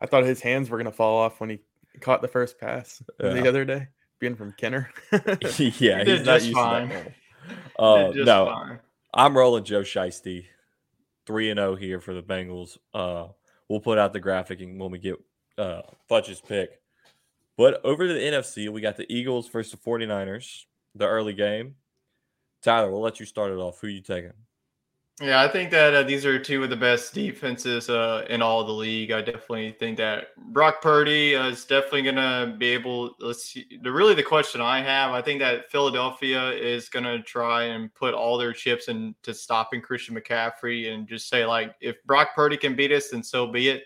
[0.00, 1.60] I thought his hands were gonna fall off when he
[2.00, 3.30] caught the first pass yeah.
[3.30, 3.88] the other day,
[4.18, 4.90] being from Kenner.
[5.12, 5.28] yeah,
[5.58, 6.88] he he's not used fine.
[6.88, 7.12] to that.
[7.78, 8.80] Uh, no, fine.
[9.16, 10.46] I'm rolling Joe Shiesty,
[11.24, 12.78] three and zero oh here for the Bengals.
[12.92, 13.28] Uh,
[13.68, 15.16] we'll put out the graphic when we get
[15.56, 16.80] uh Fudge's pick.
[17.56, 20.64] But over to the NFC, we got the Eagles versus the 49ers,
[20.96, 21.76] the early game.
[22.60, 23.80] Tyler, we'll let you start it off.
[23.80, 24.32] Who you taking?
[25.22, 28.64] Yeah, I think that uh, these are two of the best defenses uh, in all
[28.64, 29.12] the league.
[29.12, 33.14] I definitely think that Brock Purdy uh, is definitely going to be able.
[33.20, 33.78] Let's see.
[33.80, 37.94] The, really, the question I have, I think that Philadelphia is going to try and
[37.94, 42.56] put all their chips into stopping Christian McCaffrey and just say like, if Brock Purdy
[42.56, 43.84] can beat us, then so be it.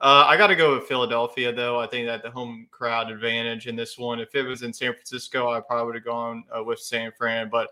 [0.00, 1.80] Uh, I got to go with Philadelphia, though.
[1.80, 4.20] I think that the home crowd advantage in this one.
[4.20, 7.48] If it was in San Francisco, I probably would have gone uh, with San Fran.
[7.50, 7.70] But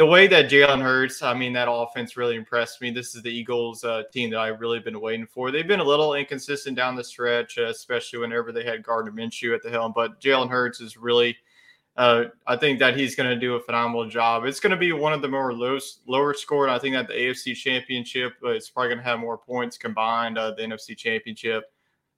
[0.00, 2.90] the way that Jalen Hurts, I mean, that offense really impressed me.
[2.90, 5.50] This is the Eagles uh, team that I've really been waiting for.
[5.50, 9.54] They've been a little inconsistent down the stretch, uh, especially whenever they had Gardner Minshew
[9.54, 9.92] at the helm.
[9.94, 11.36] But Jalen Hurts is really–
[11.98, 14.46] uh, I think that he's going to do a phenomenal job.
[14.46, 16.70] It's going to be one of the more low, lower scored.
[16.70, 20.38] I think that the AFC Championship uh, is probably going to have more points combined.
[20.38, 21.64] Uh, the NFC Championship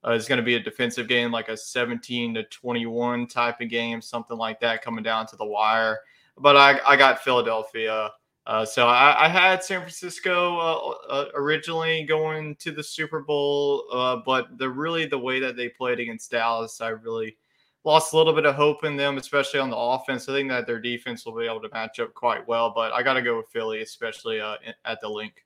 [0.07, 3.67] uh, is going to be a defensive game, like a 17 to 21 type of
[3.67, 5.99] game, something like that, coming down to the wire.
[6.37, 8.11] But I, I got Philadelphia.
[8.45, 13.85] Uh, so I, I, had San Francisco uh, uh, originally going to the Super Bowl,
[13.89, 17.37] uh, but the really the way that they played against Dallas, I really
[17.85, 20.27] lost a little bit of hope in them, especially on the offense.
[20.27, 23.01] I think that their defense will be able to match up quite well, but I
[23.01, 25.45] got to go with Philly, especially uh, at the Linc.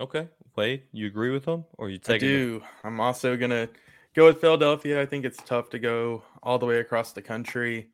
[0.00, 2.16] Okay, Wade, you agree with them, or you take?
[2.16, 2.62] I do.
[2.84, 3.68] I'm also gonna
[4.14, 5.00] go with Philadelphia.
[5.00, 7.88] I think it's tough to go all the way across the country.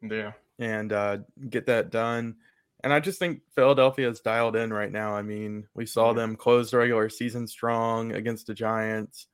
[0.00, 1.18] Yeah, and uh,
[1.50, 2.36] get that done.
[2.84, 5.14] And I just think Philadelphia is dialed in right now.
[5.14, 9.26] I mean, we saw them close the regular season strong against the Giants.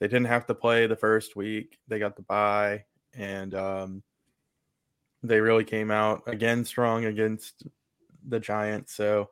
[0.00, 1.78] They didn't have to play the first week.
[1.88, 4.02] They got the bye, and um,
[5.22, 7.64] they really came out again strong against
[8.26, 8.94] the Giants.
[8.94, 9.30] So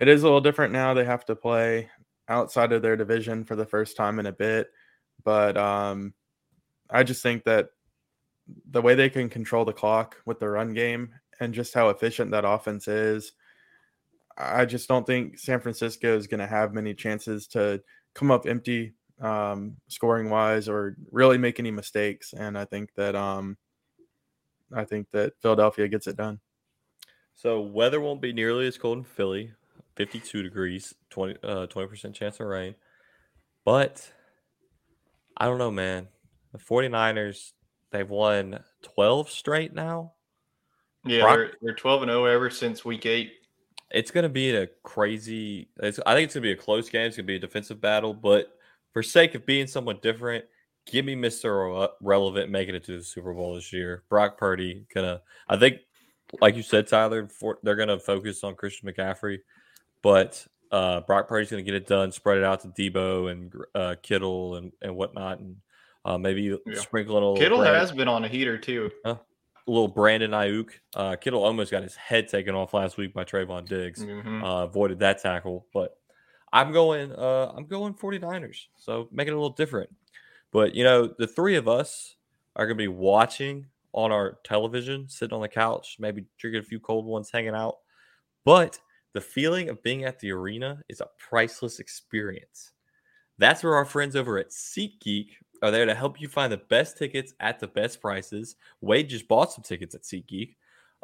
[0.00, 0.92] it is a little different now.
[0.92, 1.90] They have to play
[2.28, 4.68] outside of their division for the first time in a bit.
[5.24, 6.14] But um,
[6.90, 7.68] I just think that
[8.70, 12.30] the way they can control the clock with the run game and just how efficient
[12.30, 13.32] that offense is,
[14.36, 17.82] I just don't think San Francisco is going to have many chances to
[18.14, 22.32] come up empty um, scoring wise or really make any mistakes.
[22.32, 23.56] And I think that um,
[24.74, 26.40] I think that Philadelphia gets it done.
[27.34, 29.52] So weather won't be nearly as cold in Philly,
[29.96, 32.74] 52 degrees, 20 uh, 20% chance of rain.
[33.64, 34.10] But
[35.36, 36.08] I don't know, man.
[36.52, 37.52] The 49ers,
[37.94, 40.12] they've won 12 straight now.
[41.06, 43.32] Yeah, Brock- they're, they're 12 and 0 ever since week eight.
[43.90, 45.68] It's going to be a crazy.
[45.80, 47.06] It's, I think it's going to be a close game.
[47.06, 48.12] It's going to be a defensive battle.
[48.12, 48.48] But
[48.92, 50.44] for sake of being somewhat different,
[50.86, 51.82] give me Mr.
[51.82, 54.02] Re- Relevant making it to the Super Bowl this year.
[54.08, 55.20] Brock Purdy gonna.
[55.48, 55.78] I think,
[56.40, 59.38] like you said, Tyler, for, they're going to focus on Christian McCaffrey,
[60.02, 63.52] but uh, Brock Purdy's going to get it done, spread it out to Deebo and
[63.76, 65.56] uh, Kittle and and whatnot, and
[66.04, 66.74] uh, maybe Yeah.
[66.80, 67.36] sprinkle a little.
[67.36, 68.90] Kittle Brandon- has been on a heater too.
[69.04, 69.18] A
[69.66, 70.70] little Brandon Aiyuk.
[70.94, 74.04] Uh, Kittle almost got his head taken off last week by Trevon Diggs.
[74.04, 74.42] Mhm.
[74.44, 75.98] Uh, avoided that tackle, but
[76.52, 77.12] I'm going.
[77.12, 78.68] Uh, I'm going 49ers.
[78.76, 79.90] So make it a little different.
[80.52, 82.16] But you know, the three of us
[82.56, 86.64] are going to be watching on our television, sitting on the couch, maybe drinking a
[86.64, 87.78] few cold ones, hanging out.
[88.44, 88.80] But
[89.14, 92.72] the feeling of being at the arena is a priceless experience.
[93.38, 95.30] That's where our friends over at SeatGeek
[95.64, 98.56] are there to help you find the best tickets at the best prices.
[98.82, 100.56] Wade just bought some tickets at SeatGeek.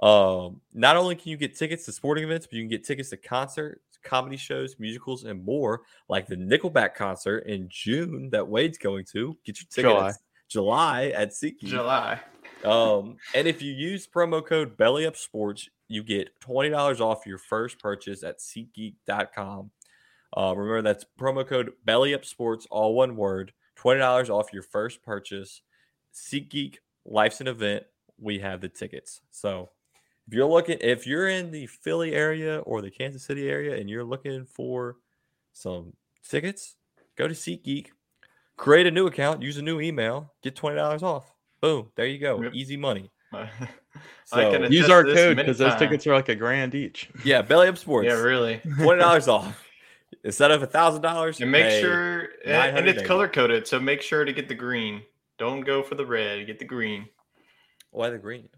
[0.02, 3.08] Um, not only can you get tickets to sporting events, but you can get tickets
[3.10, 5.80] to concerts, comedy shows, musicals, and more,
[6.10, 9.34] like the Nickelback concert in June that Wade's going to.
[9.46, 10.08] Get your ticket July.
[10.08, 10.16] at
[10.48, 11.64] July at SeatGeek.
[11.64, 12.20] July.
[12.62, 17.78] Um, and if you use promo code BellyUpSports, you get twenty dollars off your first
[17.78, 19.70] purchase at SeatGeek.com.
[20.36, 23.52] Uh, remember that's promo code BellyUpSports, all one word.
[23.80, 25.62] Twenty dollars off your first purchase.
[26.14, 26.76] SeatGeek,
[27.06, 27.84] life's an event.
[28.18, 29.22] We have the tickets.
[29.30, 29.70] So
[30.28, 33.88] if you're looking, if you're in the Philly area or the Kansas City area, and
[33.88, 34.96] you're looking for
[35.54, 35.94] some
[36.28, 36.76] tickets,
[37.16, 37.86] go to SeatGeek,
[38.58, 41.32] create a new account, use a new email, get twenty dollars off.
[41.62, 42.52] Boom, there you go, Yep.
[42.54, 43.10] easy money.
[43.32, 43.48] I
[44.26, 47.08] So can Use our code because those tickets are like a grand each.
[47.24, 48.60] yeah, Belly Up Sports, Yeah, really.
[48.76, 49.66] twenty dollars off
[50.24, 51.40] instead of a thousand dollars.
[51.40, 55.02] And make sure, and, and it's color coded, so make sure to get the green.
[55.38, 56.46] Don't go for the red.
[56.46, 57.08] Get the green.
[57.90, 58.48] Why the green?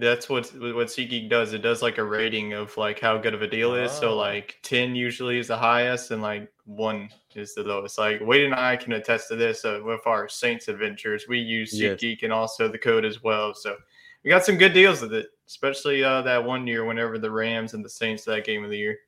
[0.00, 1.52] That's what what SeatGeek does.
[1.52, 3.90] It does like a rating of like how good of a deal is.
[3.96, 4.00] Oh.
[4.00, 7.98] So like ten usually is the highest, and like one is the lowest.
[7.98, 11.26] Like Wade and I can attest to this uh, with our Saints adventures.
[11.28, 12.00] We use Yes.
[12.00, 13.54] SeatGeek and also the code as well.
[13.54, 13.76] So
[14.24, 17.74] we got some good deals with it, especially uh, that one year whenever the Rams
[17.74, 18.98] and the Saints that game of the year.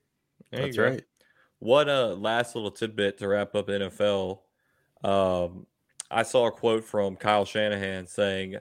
[0.50, 1.02] There That's right.
[1.58, 4.40] What a last little tidbit to wrap up NFL.
[5.02, 5.66] Um,
[6.10, 8.56] I saw a quote from Kyle Shanahan saying,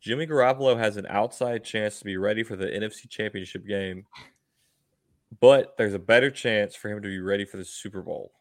[0.00, 4.06] Jimmy Garoppolo has an outside chance to be ready for the NFC Championship game,
[5.40, 8.32] but there's a better chance for him to be ready for the Super Bowl.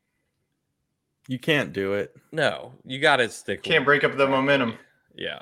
[1.28, 2.16] You can't do it.
[2.32, 3.60] No, you got to stick.
[3.60, 3.64] With.
[3.64, 4.78] Can't with break up the momentum.
[5.16, 5.42] Yeah,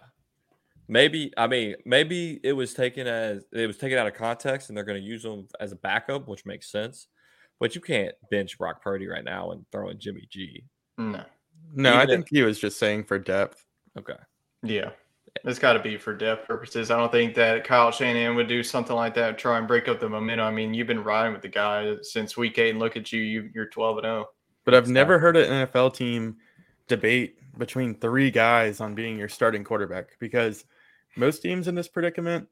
[0.88, 1.34] maybe.
[1.36, 4.86] I mean, maybe it was taken as it was taken out of context, and they're
[4.86, 7.08] going to use him as a backup, which makes sense.
[7.64, 10.66] But you can't bench Brock Purdy right now and throw in Jimmy G.
[10.98, 11.24] No.
[11.74, 13.66] No, I Even if- think he was just saying for depth.
[13.98, 14.18] Okay.
[14.64, 14.90] Yeah.
[15.46, 16.92] It's got to be for depth purposes.
[16.92, 20.02] I don't think that Kyle Shanahan would do something like that, try and break up
[20.02, 20.46] the momentum.
[20.46, 23.22] I mean, you've been riding with the guy since week eight, and look at you,
[23.22, 24.10] you you're 12 and oh.
[24.10, 24.26] 0.
[24.66, 26.36] But I've never heard an NFL team
[26.90, 30.66] debate between three guys on being your starting quarterback because
[31.16, 32.50] most teams in this predicament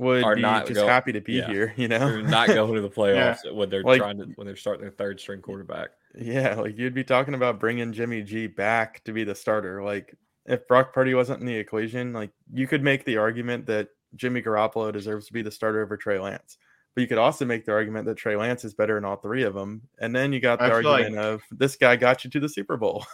[0.00, 1.46] would Are be not just go- happy to be yeah.
[1.46, 2.20] here, you know?
[2.22, 5.20] Not going to the playoffs when they're Like- trying to when they're starting their third
[5.20, 5.90] string quarterback.
[6.18, 9.82] Yeah, like you'd be talking about bringing Jimmy G back to be the starter.
[9.82, 13.88] Like if Brock Purdy wasn't in the equation, like you could make the argument that
[14.16, 16.56] Jimmy Garoppolo deserves to be the starter over Trey Lance.
[16.94, 19.44] But you could also make the argument that Trey Lance is better in all three
[19.44, 19.82] of them.
[20.00, 22.48] And then you got the I feel argument of this guy got you to the
[22.48, 23.06] Super Bowl.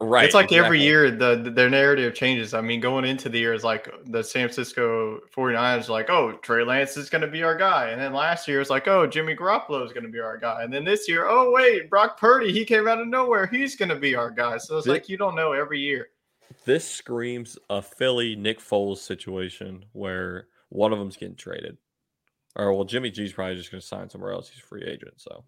[0.00, 0.24] Right.
[0.24, 2.54] it's like every year the, the their narrative changes.
[2.54, 6.64] I mean, going into the year is like the San Francisco 49ers like, oh, Trey
[6.64, 7.90] Lance is going to be our guy.
[7.90, 10.64] And then last year it's like, oh, Jimmy Garoppolo is going to be our guy.
[10.64, 13.46] And then this year, oh, wait, Brock Purdy, he came out of nowhere.
[13.46, 14.58] He's going to be our guy.
[14.58, 16.08] So it's Thi- like you don't know every year.
[16.64, 21.76] This screams a Philly Nick Foles situation where one of them's getting traded.
[22.56, 24.48] Or well, Jimmy G's probably just going to sign somewhere else.
[24.50, 25.14] He's a free agent.
[25.16, 25.44] So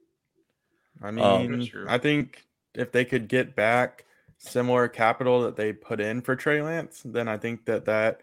[1.03, 1.87] I Um, mean, That's true.
[1.89, 4.05] I think if they could get back
[4.39, 8.21] similar capital that they put in for Trey Lance, then I think that that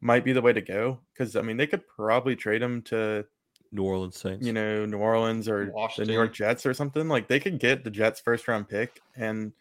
[0.00, 1.00] might be the way to go.
[1.12, 3.24] Because I mean, they could probably trade him to
[3.72, 4.46] New Orleans Saints.
[4.46, 5.66] you know New Orleans or
[5.96, 7.08] the New York Jets or something.
[7.08, 9.52] Like they could get the Jets first round pick, and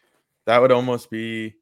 [0.46, 1.56] that would almost be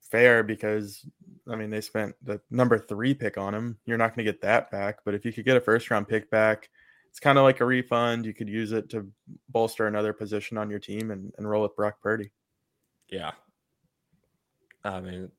[0.00, 1.04] fair because
[1.50, 3.78] I mean they spent the number three pick on him.
[3.86, 6.08] You're not going to get that back, but if you could get a first round
[6.08, 6.68] pick back,
[7.10, 8.26] it's kind of like a refund.
[8.26, 9.08] You could use it to
[9.48, 12.30] bolster another position on your team and, and roll with Brock Purdy.
[13.08, 13.32] Yeah.
[14.84, 15.30] I mean,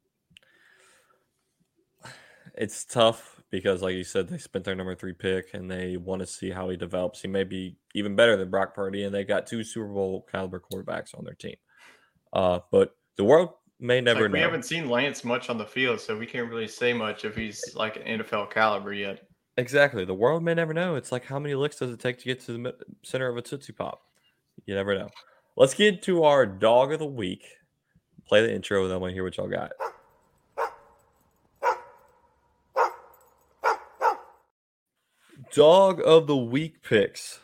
[2.56, 6.22] it's tough because, like you said, they spent their number three pick and they want
[6.22, 7.22] to see how he develops.
[7.22, 10.60] He may be even better than Brock Purdy, and they got two Super Bowl caliber
[10.60, 11.56] quarterbacks on their team.
[12.34, 14.34] Uh, but the world may never like, know.
[14.34, 17.36] We haven't seen Lance much on the field, so we can't really say much if
[17.36, 19.28] he's like an NFL caliber yet.
[19.58, 20.06] Exactly.
[20.06, 20.96] The world may never know.
[20.96, 23.42] It's like how many licks does it take to get to the center of a
[23.42, 24.02] Tootsie Pop?
[24.66, 25.10] You never know.
[25.58, 27.44] Let's get to our dog of the week.
[28.26, 29.72] Play the intro, and then I want to hear what y'all got.
[35.52, 37.40] Dog of the week picks.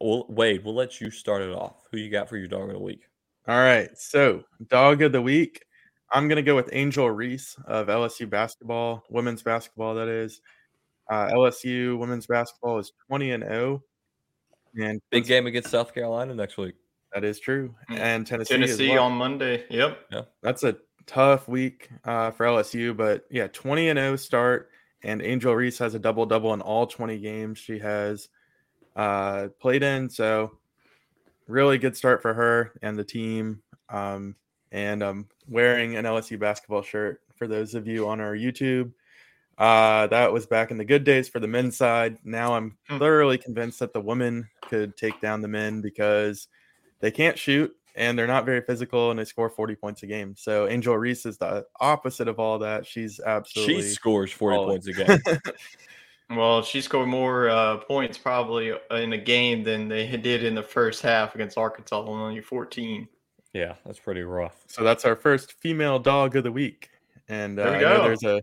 [0.00, 1.76] Well, Wade, we'll let you start it off.
[1.90, 3.02] Who you got for your dog of the week?
[3.48, 3.96] All right.
[3.96, 5.64] So, dog of the week,
[6.10, 10.40] I'm going to go with Angel Reese of LSU basketball, women's basketball, that is.
[11.08, 13.82] Uh, LSU women's basketball is 20 and 0.
[14.78, 16.74] And big game against South Carolina next week.
[17.14, 17.72] That is true.
[17.88, 17.98] Mm.
[17.98, 19.04] And Tennessee, Tennessee well.
[19.04, 19.64] on Monday.
[19.70, 19.98] Yep.
[20.10, 20.22] Yeah.
[20.42, 20.76] That's a
[21.06, 24.70] tough week uh, for LSU, but yeah, 20 and 0 start.
[25.04, 28.28] And Angel Reese has a double double in all 20 games she has
[28.96, 30.10] uh, played in.
[30.10, 30.58] So,
[31.46, 33.62] really good start for her and the team.
[33.88, 34.34] Um,
[34.72, 38.92] and I'm wearing an LSU basketball shirt for those of you on our YouTube.
[39.58, 42.18] Uh, that was back in the good days for the men's side.
[42.24, 42.98] Now I'm Hmm.
[42.98, 46.48] thoroughly convinced that the women could take down the men because
[47.00, 50.34] they can't shoot and they're not very physical and they score 40 points a game.
[50.36, 52.84] So Angel Reese is the opposite of all that.
[52.86, 54.66] She's absolutely She scores 40 solid.
[54.66, 55.22] points a game.
[56.28, 60.62] Well, she scored more uh, points probably in a game than they did in the
[60.62, 63.06] first half against Arkansas, only 14.
[63.52, 64.56] yeah, that's pretty rough.
[64.66, 66.90] so that's our first female dog of the week.
[67.28, 68.04] And uh, There we I know go.
[68.04, 68.42] there's a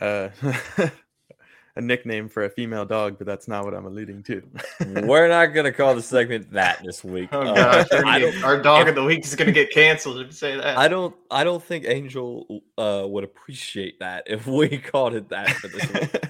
[0.00, 0.88] uh,
[1.76, 4.42] a nickname for a female dog, but that's not what I'm alluding to.
[5.06, 7.28] We're not gonna call the segment that this week.
[7.32, 8.34] Oh Uh, gosh, we're I gonna don't.
[8.34, 10.76] get- our dog of the week is going to get canceled if you say that.
[10.78, 11.14] I don't.
[11.30, 15.92] I don't think Angel uh, would appreciate that if we called it that for this
[15.92, 16.24] week.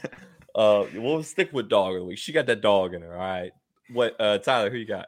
[0.58, 2.18] Uh, we'll stick with dog of the week.
[2.18, 3.12] She got that dog in her.
[3.12, 3.52] All right.
[3.92, 4.70] What, uh, Tyler?
[4.70, 5.06] Who you got?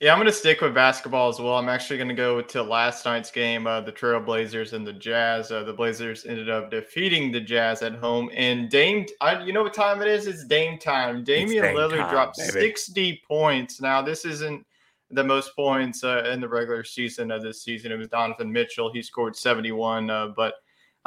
[0.00, 1.56] Yeah, I'm going to stick with basketball as well.
[1.56, 5.52] I'm actually going to go to last night's game, uh, the Trailblazers and the Jazz.
[5.52, 8.30] Uh, the Blazers ended up defeating the Jazz at home.
[8.32, 10.26] And Dame, I, you know what time it is?
[10.26, 11.24] It's Dame time.
[11.24, 12.52] Damian Dame Lillard time, dropped baby.
[12.52, 13.82] 60 points.
[13.82, 14.64] Now, this isn't
[15.10, 17.92] the most points uh, in the regular season of this season.
[17.92, 18.90] It was Donovan Mitchell.
[18.90, 20.08] He scored 71.
[20.08, 20.54] Uh, but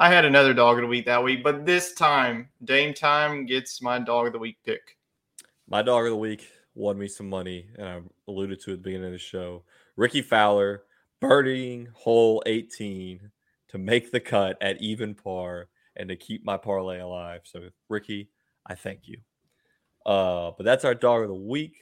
[0.01, 1.43] I had another dog of the week that week.
[1.43, 4.97] But this time, Dame time gets my dog of the week pick.
[5.69, 8.77] My dog of the week won me some money, and I alluded to it at
[8.79, 9.61] the beginning of the show.
[9.97, 10.85] Rickie Fowler
[11.21, 13.29] birdieing hole 18
[13.67, 17.41] to make the cut at even par and to keep my parlay alive.
[17.43, 18.31] So, Rickie,
[18.65, 19.19] I thank you.
[20.03, 21.75] Uh, but that's our dog of the week.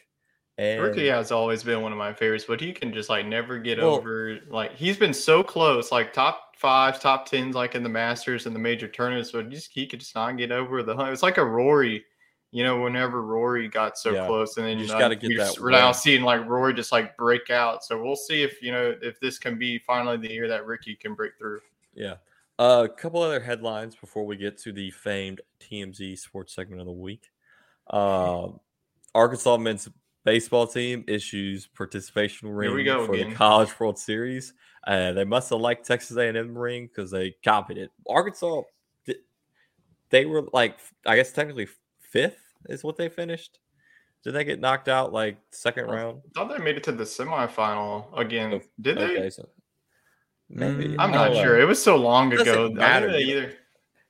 [0.59, 3.57] And Rickie has always been one of my favorites, but he can just like never
[3.59, 4.39] get Well- over.
[4.49, 8.53] Like he's been so close, like top five, top tens, like in the Masters and
[8.53, 11.13] the major tournaments, but just he could just not get over the hump.
[11.13, 12.03] It's like a Rory,
[12.51, 12.81] you know.
[12.81, 14.27] Whenever Rory got so Yeah.
[14.27, 16.91] close, and then You just uh, gotta get that We're now seeing like Rory just
[16.91, 17.85] like break out.
[17.85, 20.95] So we'll see if you know if this can be finally the year that Rickie
[20.95, 21.61] can break through.
[21.93, 22.15] Yeah.
[22.59, 26.85] Uh, a couple other headlines before we get to the famed TMZ sports segment of
[26.87, 27.29] the week.
[27.89, 28.59] Um,
[29.15, 29.87] Arkansas men's
[30.29, 33.31] baseball team issues participation ring Here we go for again.
[33.31, 34.53] the College World Series.
[34.85, 37.89] Uh, they must have liked Texas A&M ring because they copied it.
[38.07, 38.61] Arkansas,
[40.11, 41.67] they were like, I guess technically
[41.99, 43.59] fifth is what they finished.
[44.23, 46.21] Did they get knocked out like second round?
[46.35, 48.53] I thought they made it to the semifinal again.
[48.53, 49.29] Oh, Did they?
[49.31, 49.49] So
[50.49, 51.41] maybe Mm, I'm not know.
[51.43, 51.59] sure.
[51.59, 52.69] It was so long Doesn't ago.
[52.69, 53.11] Matter.
[53.11, 53.53] think they You- either.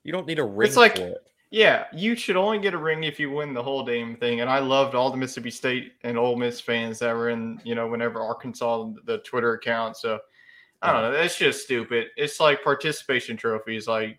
[0.04, 1.26] You don't need a ring like- for it.
[1.50, 4.40] Yeah, you should only get a ring if you win the whole damn thing.
[4.40, 7.74] And I loved all the Mississippi State and Ole Miss fans that were in, you
[7.74, 9.96] know, whenever Arkansas the Twitter account.
[9.96, 10.20] So
[10.82, 11.12] I don't know.
[11.12, 12.08] That's just stupid.
[12.16, 13.88] It's like participation trophies.
[13.88, 14.18] Like,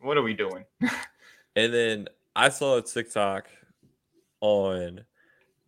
[0.00, 0.64] what are we doing?
[1.56, 2.06] And then
[2.36, 3.48] I saw a TikTok
[4.40, 5.04] on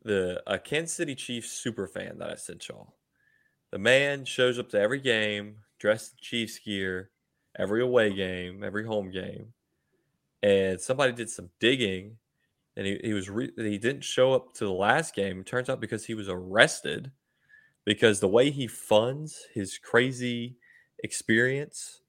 [0.05, 2.95] the a Kansas City Chiefs super fan that I sent y'all.
[3.73, 7.11] The man shows up to every game dressed in Chiefs gear,
[7.59, 9.53] every away game, every home game.
[10.43, 12.17] And somebody did some digging
[12.77, 15.41] and he, he was re- he didn't show up to the last game.
[15.41, 17.11] It turns out because he was arrested
[17.85, 20.57] because the way he funds his crazy
[21.03, 22.01] experience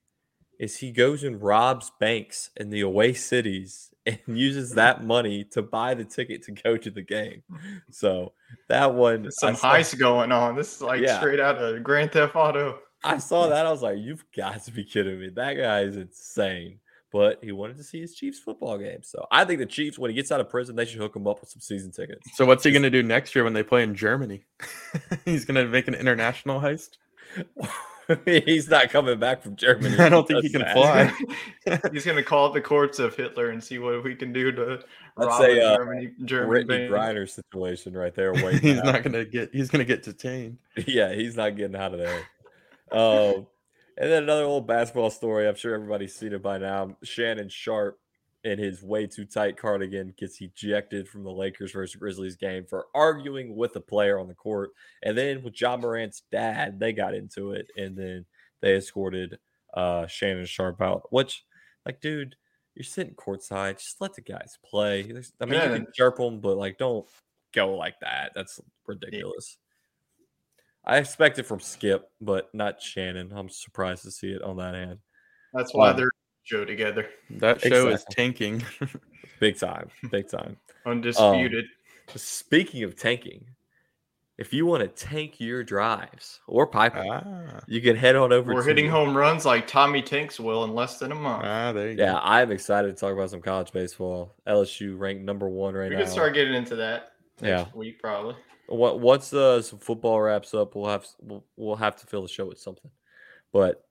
[0.58, 4.76] is he goes and robs banks in the away cities and uses mm-hmm.
[4.76, 7.42] that money to buy the ticket to go to the game.
[7.50, 7.76] Mm-hmm.
[7.90, 8.32] So
[8.68, 10.56] that one, There's some saw- heist going on.
[10.56, 11.18] This is like Yeah.
[11.18, 12.78] straight out of Grand Theft Auto.
[13.02, 13.66] I saw that.
[13.66, 15.28] I was like, you've got to be kidding me.
[15.28, 16.78] That guy is insane.
[17.14, 18.98] But he wanted to see his Chiefs football game.
[19.04, 21.28] So I think the Chiefs, when he gets out of prison, they should hook him
[21.28, 22.28] up with some season tickets.
[22.34, 24.42] So what's he going to do next year when they play in Germany?
[25.24, 26.96] He's going to make an international heist.
[28.44, 29.96] He's not coming back from Germany.
[30.00, 31.88] I don't think he can That's fly.
[31.92, 34.64] He's gonna call the courts of Hitler and see what we can do to
[35.16, 36.88] That's rob a, a uh, Germany, German Brittany.
[36.88, 38.32] Griner situation right there.
[38.34, 39.54] Waiting he's to not going to get.
[39.54, 40.58] He's going to get detained.
[40.86, 42.22] yeah, he's not getting out of there.
[42.90, 43.46] Um,
[43.98, 45.46] and then another old basketball story.
[45.48, 46.96] I'm sure everybody's seen it by now.
[47.02, 47.98] Shannon Sharpe,
[48.44, 52.86] in his way too tight cardigan, gets ejected from the Lakers versus Grizzlies game for
[52.94, 54.70] arguing with a player on the court.
[55.02, 58.26] And then with John Morant's dad, they got into it, and then
[58.60, 59.38] they escorted
[59.74, 61.04] uh, Shannon Sharpe out.
[61.10, 61.44] Which,
[61.86, 62.36] like, dude,
[62.74, 63.78] you're sitting courtside.
[63.78, 65.00] Just let the guys play.
[65.40, 65.70] I mean, Yeah.
[65.72, 67.06] you can chirp them, but like, don't
[67.52, 68.32] go like that.
[68.34, 69.58] That's ridiculous.
[70.86, 73.32] I expect it from Skip, but not Shannon.
[73.34, 74.98] I'm surprised to see it on that hand.
[75.52, 76.10] That's why Um, they're
[76.42, 78.62] show together, That show is tanking.
[79.40, 79.88] Big time.
[80.10, 80.56] Big time.
[80.84, 81.64] undisputed.
[82.14, 83.46] Speaking of tanking,
[84.36, 88.52] if you want to tank your drives or pipe, ah, you can head on over
[88.52, 91.44] We're to hitting home runs like Tommy Tanks will in less than a month.
[91.46, 94.34] ah, there you Yeah, I'm excited to talk about some college baseball.
[94.46, 96.00] LSU ranked number one right we now.
[96.00, 97.58] We could start getting into that Yeah.
[97.62, 98.34] next week probably.
[98.66, 102.28] What once uh, some football wraps up, we'll have we'll, we'll have to fill the
[102.28, 102.90] show with something.
[103.52, 103.84] But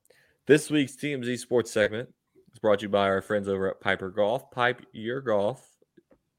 [0.48, 2.10] this week's TMZ Sports segment
[2.52, 4.52] is brought to you by our friends over at Piper Golf.
[4.52, 5.66] Pipe your golf,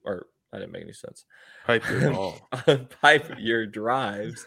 [0.04, 1.24] or that didn't make any sense.
[1.66, 2.38] Pipe your ball.
[3.00, 4.46] Pipe your drives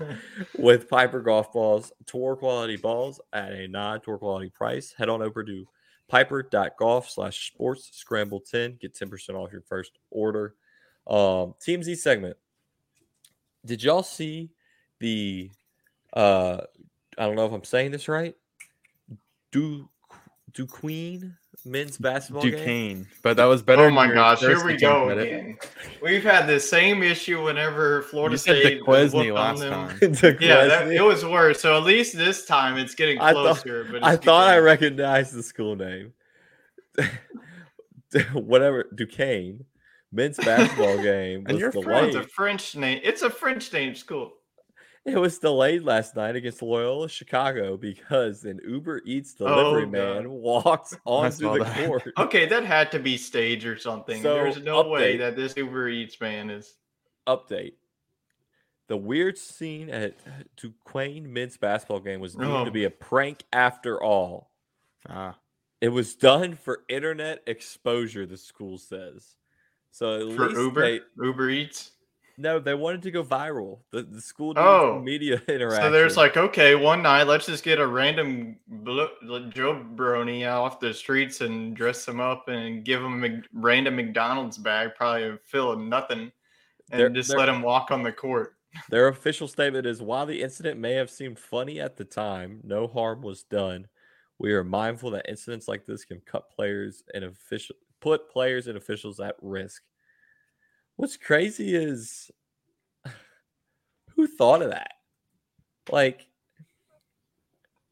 [0.57, 4.93] with Piper golf balls, tour quality balls at a non-tour quality price.
[4.97, 5.67] Head on over to
[6.07, 8.77] piper.golf slash sports scramble 10.
[8.79, 10.55] Get 10% off your first order.
[11.07, 12.37] Um, TMZ segment.
[13.67, 14.49] Did y'all see
[14.99, 15.51] the
[16.13, 16.61] uh
[17.17, 18.35] I don't know if I'm saying this right.
[19.51, 19.87] Du
[20.53, 22.51] Duquesne men's basketball game?
[22.51, 23.83] Duquesne, but that was better.
[23.83, 25.21] Oh my your gosh, here we jump go at it.
[25.33, 25.57] again.
[26.01, 29.71] We've had the same issue whenever Florida You said State Duquesne on last them.
[30.15, 30.37] time.
[30.41, 31.59] Yeah, that, it was worse.
[31.61, 33.87] So at least this time it's getting I thought- closer.
[33.91, 36.13] but I it's thought I recognized the school name.
[38.33, 39.65] Whatever Duquesne
[40.17, 42.15] men's basketball game And was you're delayed.
[42.15, 42.99] It's a French name.
[43.03, 44.33] It's a French name school.
[45.05, 50.29] It was delayed last night against Loyola Chicago because an Uber Eats delivery Oh, man
[50.29, 51.87] walks onto the that.
[51.87, 52.11] court.
[52.17, 54.21] Okay, that had to be staged or something.
[54.21, 56.73] So, There's no way that this Uber Eats man is.
[57.25, 57.75] Update:
[58.87, 60.15] The weird scene at
[60.57, 62.65] Duquesne men's basketball game was deemed Oh.
[62.65, 64.51] to be a prank after all.
[65.07, 65.37] Ah,
[65.79, 69.35] It was done for internet exposure, the school says.
[69.91, 71.91] So at For least Uber, they, Uber Eats.
[72.37, 73.79] no, they wanted to go viral.
[73.91, 74.99] The the school Oh.
[74.99, 75.81] media interaction.
[75.83, 79.09] So there's like, okay, one night, let's just get a random blo-
[79.49, 83.45] Joe Brony out off the streets and dress him up and give him a Mc-
[83.53, 86.31] random McDonald's bag, probably fill of nothing,
[86.91, 88.53] and They're- just they're- let him walk on the court.
[88.89, 92.85] Their official statement is while the incident may have seemed funny at the time, no
[92.85, 93.87] harm was done.
[94.37, 98.77] We are mindful that incidents like this can cut players and official put players and
[98.77, 99.83] officials at risk.
[100.95, 102.31] What's crazy is
[104.15, 104.91] who thought of that?
[105.91, 106.27] Like,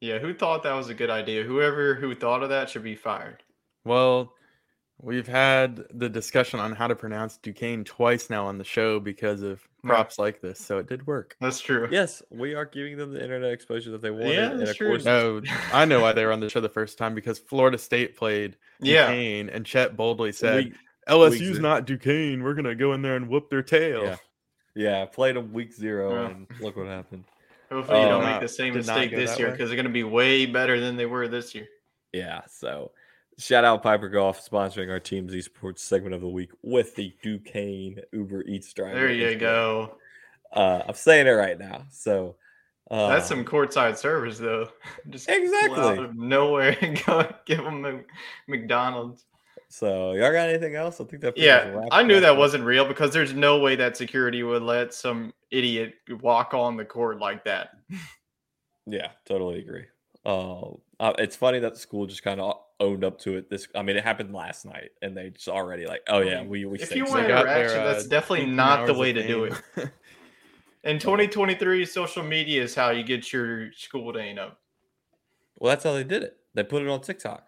[0.01, 1.43] Yeah, who thought that was a good idea?
[1.43, 3.43] Whoever who thought of that should be fired.
[3.83, 4.33] well,
[5.01, 9.41] we've had the discussion on how to pronounce Duquesne twice now on the show because
[9.41, 9.74] of Yeah.
[9.85, 11.35] Props like this, so it did work.
[11.39, 11.87] That's true.
[11.91, 14.33] yes, we are giving them the internet exposure that they wanted.
[14.33, 14.89] Yeah, and that's of true.
[14.89, 15.41] course, No,
[15.73, 18.57] I know why they were on the show the first time because Florida State played
[18.79, 19.07] Yeah.
[19.07, 20.73] Duquesne, and Chet boldly said, we-
[21.07, 22.43] "LSU's weeks- not Duquesne.
[22.43, 24.15] We're gonna go in there and whoop their tail." Yeah.
[24.75, 26.29] yeah, played them week zero, Yeah.
[26.29, 27.23] and look what happened.
[27.71, 29.91] Hopefully, you Oh, don't not- make the same mistake this year because they're going to
[29.91, 31.67] be way better than they were this year.
[32.13, 32.91] Yeah, so
[33.37, 37.99] shout out Piper Golf sponsoring our TMZ Sports segment of the week with the Duquesne
[38.11, 38.95] Uber Eats driver.
[38.95, 39.97] There you go.
[40.53, 41.85] Uh, I'm saying it right now.
[41.91, 42.35] So
[42.91, 44.69] uh, That's some courtside service, though.
[45.09, 46.03] Just pull out Exactly.
[46.05, 48.01] of nowhere and go give them a
[48.47, 49.25] McDonald's.
[49.67, 51.01] So y'all got anything else?
[51.01, 52.37] I think that Yeah, I knew that up.
[52.37, 56.85] wasn't real because there's no way that security would let some idiot walk on the
[56.85, 57.69] court like that.
[58.87, 59.85] Yeah, totally agree.
[60.23, 63.49] Uh, uh, it's funny that the school just kind of owned up to it.
[63.49, 66.65] This, I mean, it happened last night, and they just already like, oh yeah, we
[66.65, 66.79] we.
[66.79, 67.13] If you so.
[67.13, 69.53] want They got their, interaction, that's uh, definitely not the way of to do it.
[70.83, 74.59] In 2023, social media is how you get your school name up.
[75.59, 76.37] well, that's how they did it.
[76.53, 77.43] They put it on TikTok.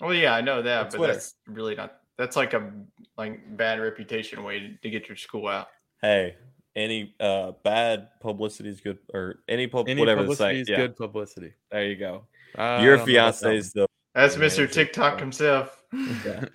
[0.00, 1.12] Well, yeah, I know that, On but Twitter.
[1.14, 1.98] that's really not.
[2.16, 2.70] That's like a
[3.18, 5.68] like bad reputation way to, to get your school out.
[6.00, 6.36] Hey,
[6.76, 10.60] any uh bad publicity is good or any pub Any whatever the publicity saying.
[10.62, 11.54] is Yeah, good publicity.
[11.72, 12.24] there you go.
[12.56, 14.58] I Your don't know about that fiance is the That's Yeah, Mr.
[14.64, 15.82] it's- TikTok himself.
[15.92, 16.44] yeah.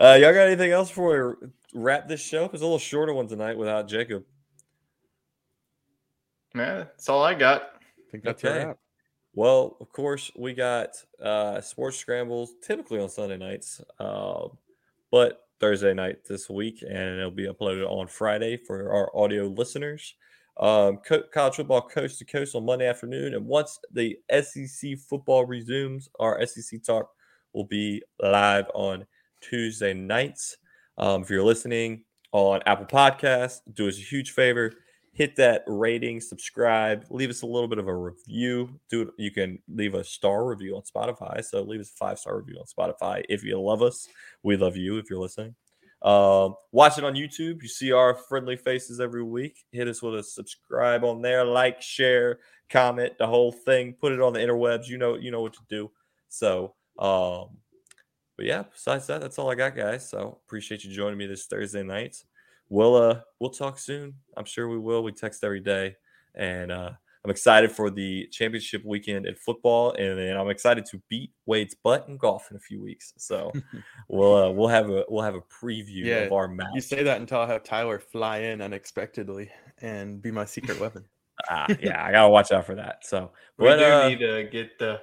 [0.00, 2.44] Uh, y'all got anything else before we wrap this show?
[2.46, 4.24] It's a little shorter one tonight without Jacob.
[6.56, 7.62] Yeah, that's all I got.
[7.62, 8.62] I think that's Okay.
[8.70, 8.76] a.
[9.34, 10.90] Well, of course, we got
[11.22, 14.48] uh, sports scrambles typically on Sunday nights, uh,
[15.10, 20.14] but Thursday night this week, and it'll be uploaded on Friday for our audio listeners.
[20.58, 25.44] Um, co- college football coast to coast on Monday afternoon, and once the SEC football
[25.46, 27.08] resumes, our SEC talk
[27.52, 29.06] will be live on
[29.40, 30.56] Tuesday nights.
[30.98, 34.72] Um, if you're listening on Apple Podcasts, do us a huge favor
[35.12, 38.80] hit that rating, subscribe, leave us a little bit of a review.
[38.90, 39.08] Do it.
[39.18, 41.44] You can leave a star review on Spotify.
[41.44, 44.08] So leave us a five star review on Spotify if you love us.
[44.42, 45.54] We love you if you're listening.
[46.02, 47.62] Um, watch it on YouTube.
[47.62, 49.64] You see our friendly faces every week.
[49.70, 52.40] Hit us with a subscribe on there, like, share,
[52.70, 53.94] comment, the whole thing.
[54.00, 54.88] Put it on the interwebs.
[54.88, 55.90] You know, you know what to do.
[56.28, 57.56] So, um,
[58.36, 60.08] but yeah, besides that, that's all I got, guys.
[60.08, 62.16] So appreciate you joining me this Thursday night
[62.72, 64.14] we'll uh we'll talk soon.
[64.36, 65.04] I'm sure we will.
[65.04, 65.94] We text every day,
[66.34, 66.92] and uh,
[67.24, 71.76] I'm excited for the championship weekend in football, and then I'm excited to beat Wade's
[71.84, 73.12] butt in golf in a few weeks.
[73.16, 73.52] So
[74.08, 76.70] we'll uh, we'll have a we'll have a preview Yeah, of our match.
[76.74, 79.50] You say that until I have Tyler fly in unexpectedly
[79.80, 81.04] and be my secret weapon.
[81.48, 83.06] ah, yeah, I gotta watch out for that.
[83.06, 85.00] So, We but do uh, need to get the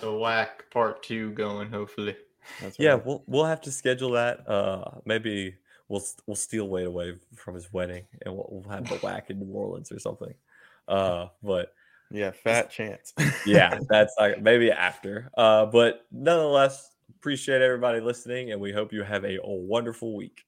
[0.00, 1.70] the whack part two going.
[1.72, 2.16] Hopefully,
[2.60, 3.04] That's yeah, right.
[3.04, 4.48] we'll we'll have to schedule that.
[4.48, 5.56] Uh, maybe
[5.88, 9.40] we'll we'll steal Wade away from his wedding, and we'll, we'll have the whack in
[9.40, 10.32] New Orleans or something.
[10.88, 11.72] Uh, but
[12.10, 13.12] yeah, fat chance.
[13.46, 15.30] yeah, that's like maybe after.
[15.36, 20.44] Uh, but nonetheless, appreciate everybody listening, and we hope you have a wonderful week.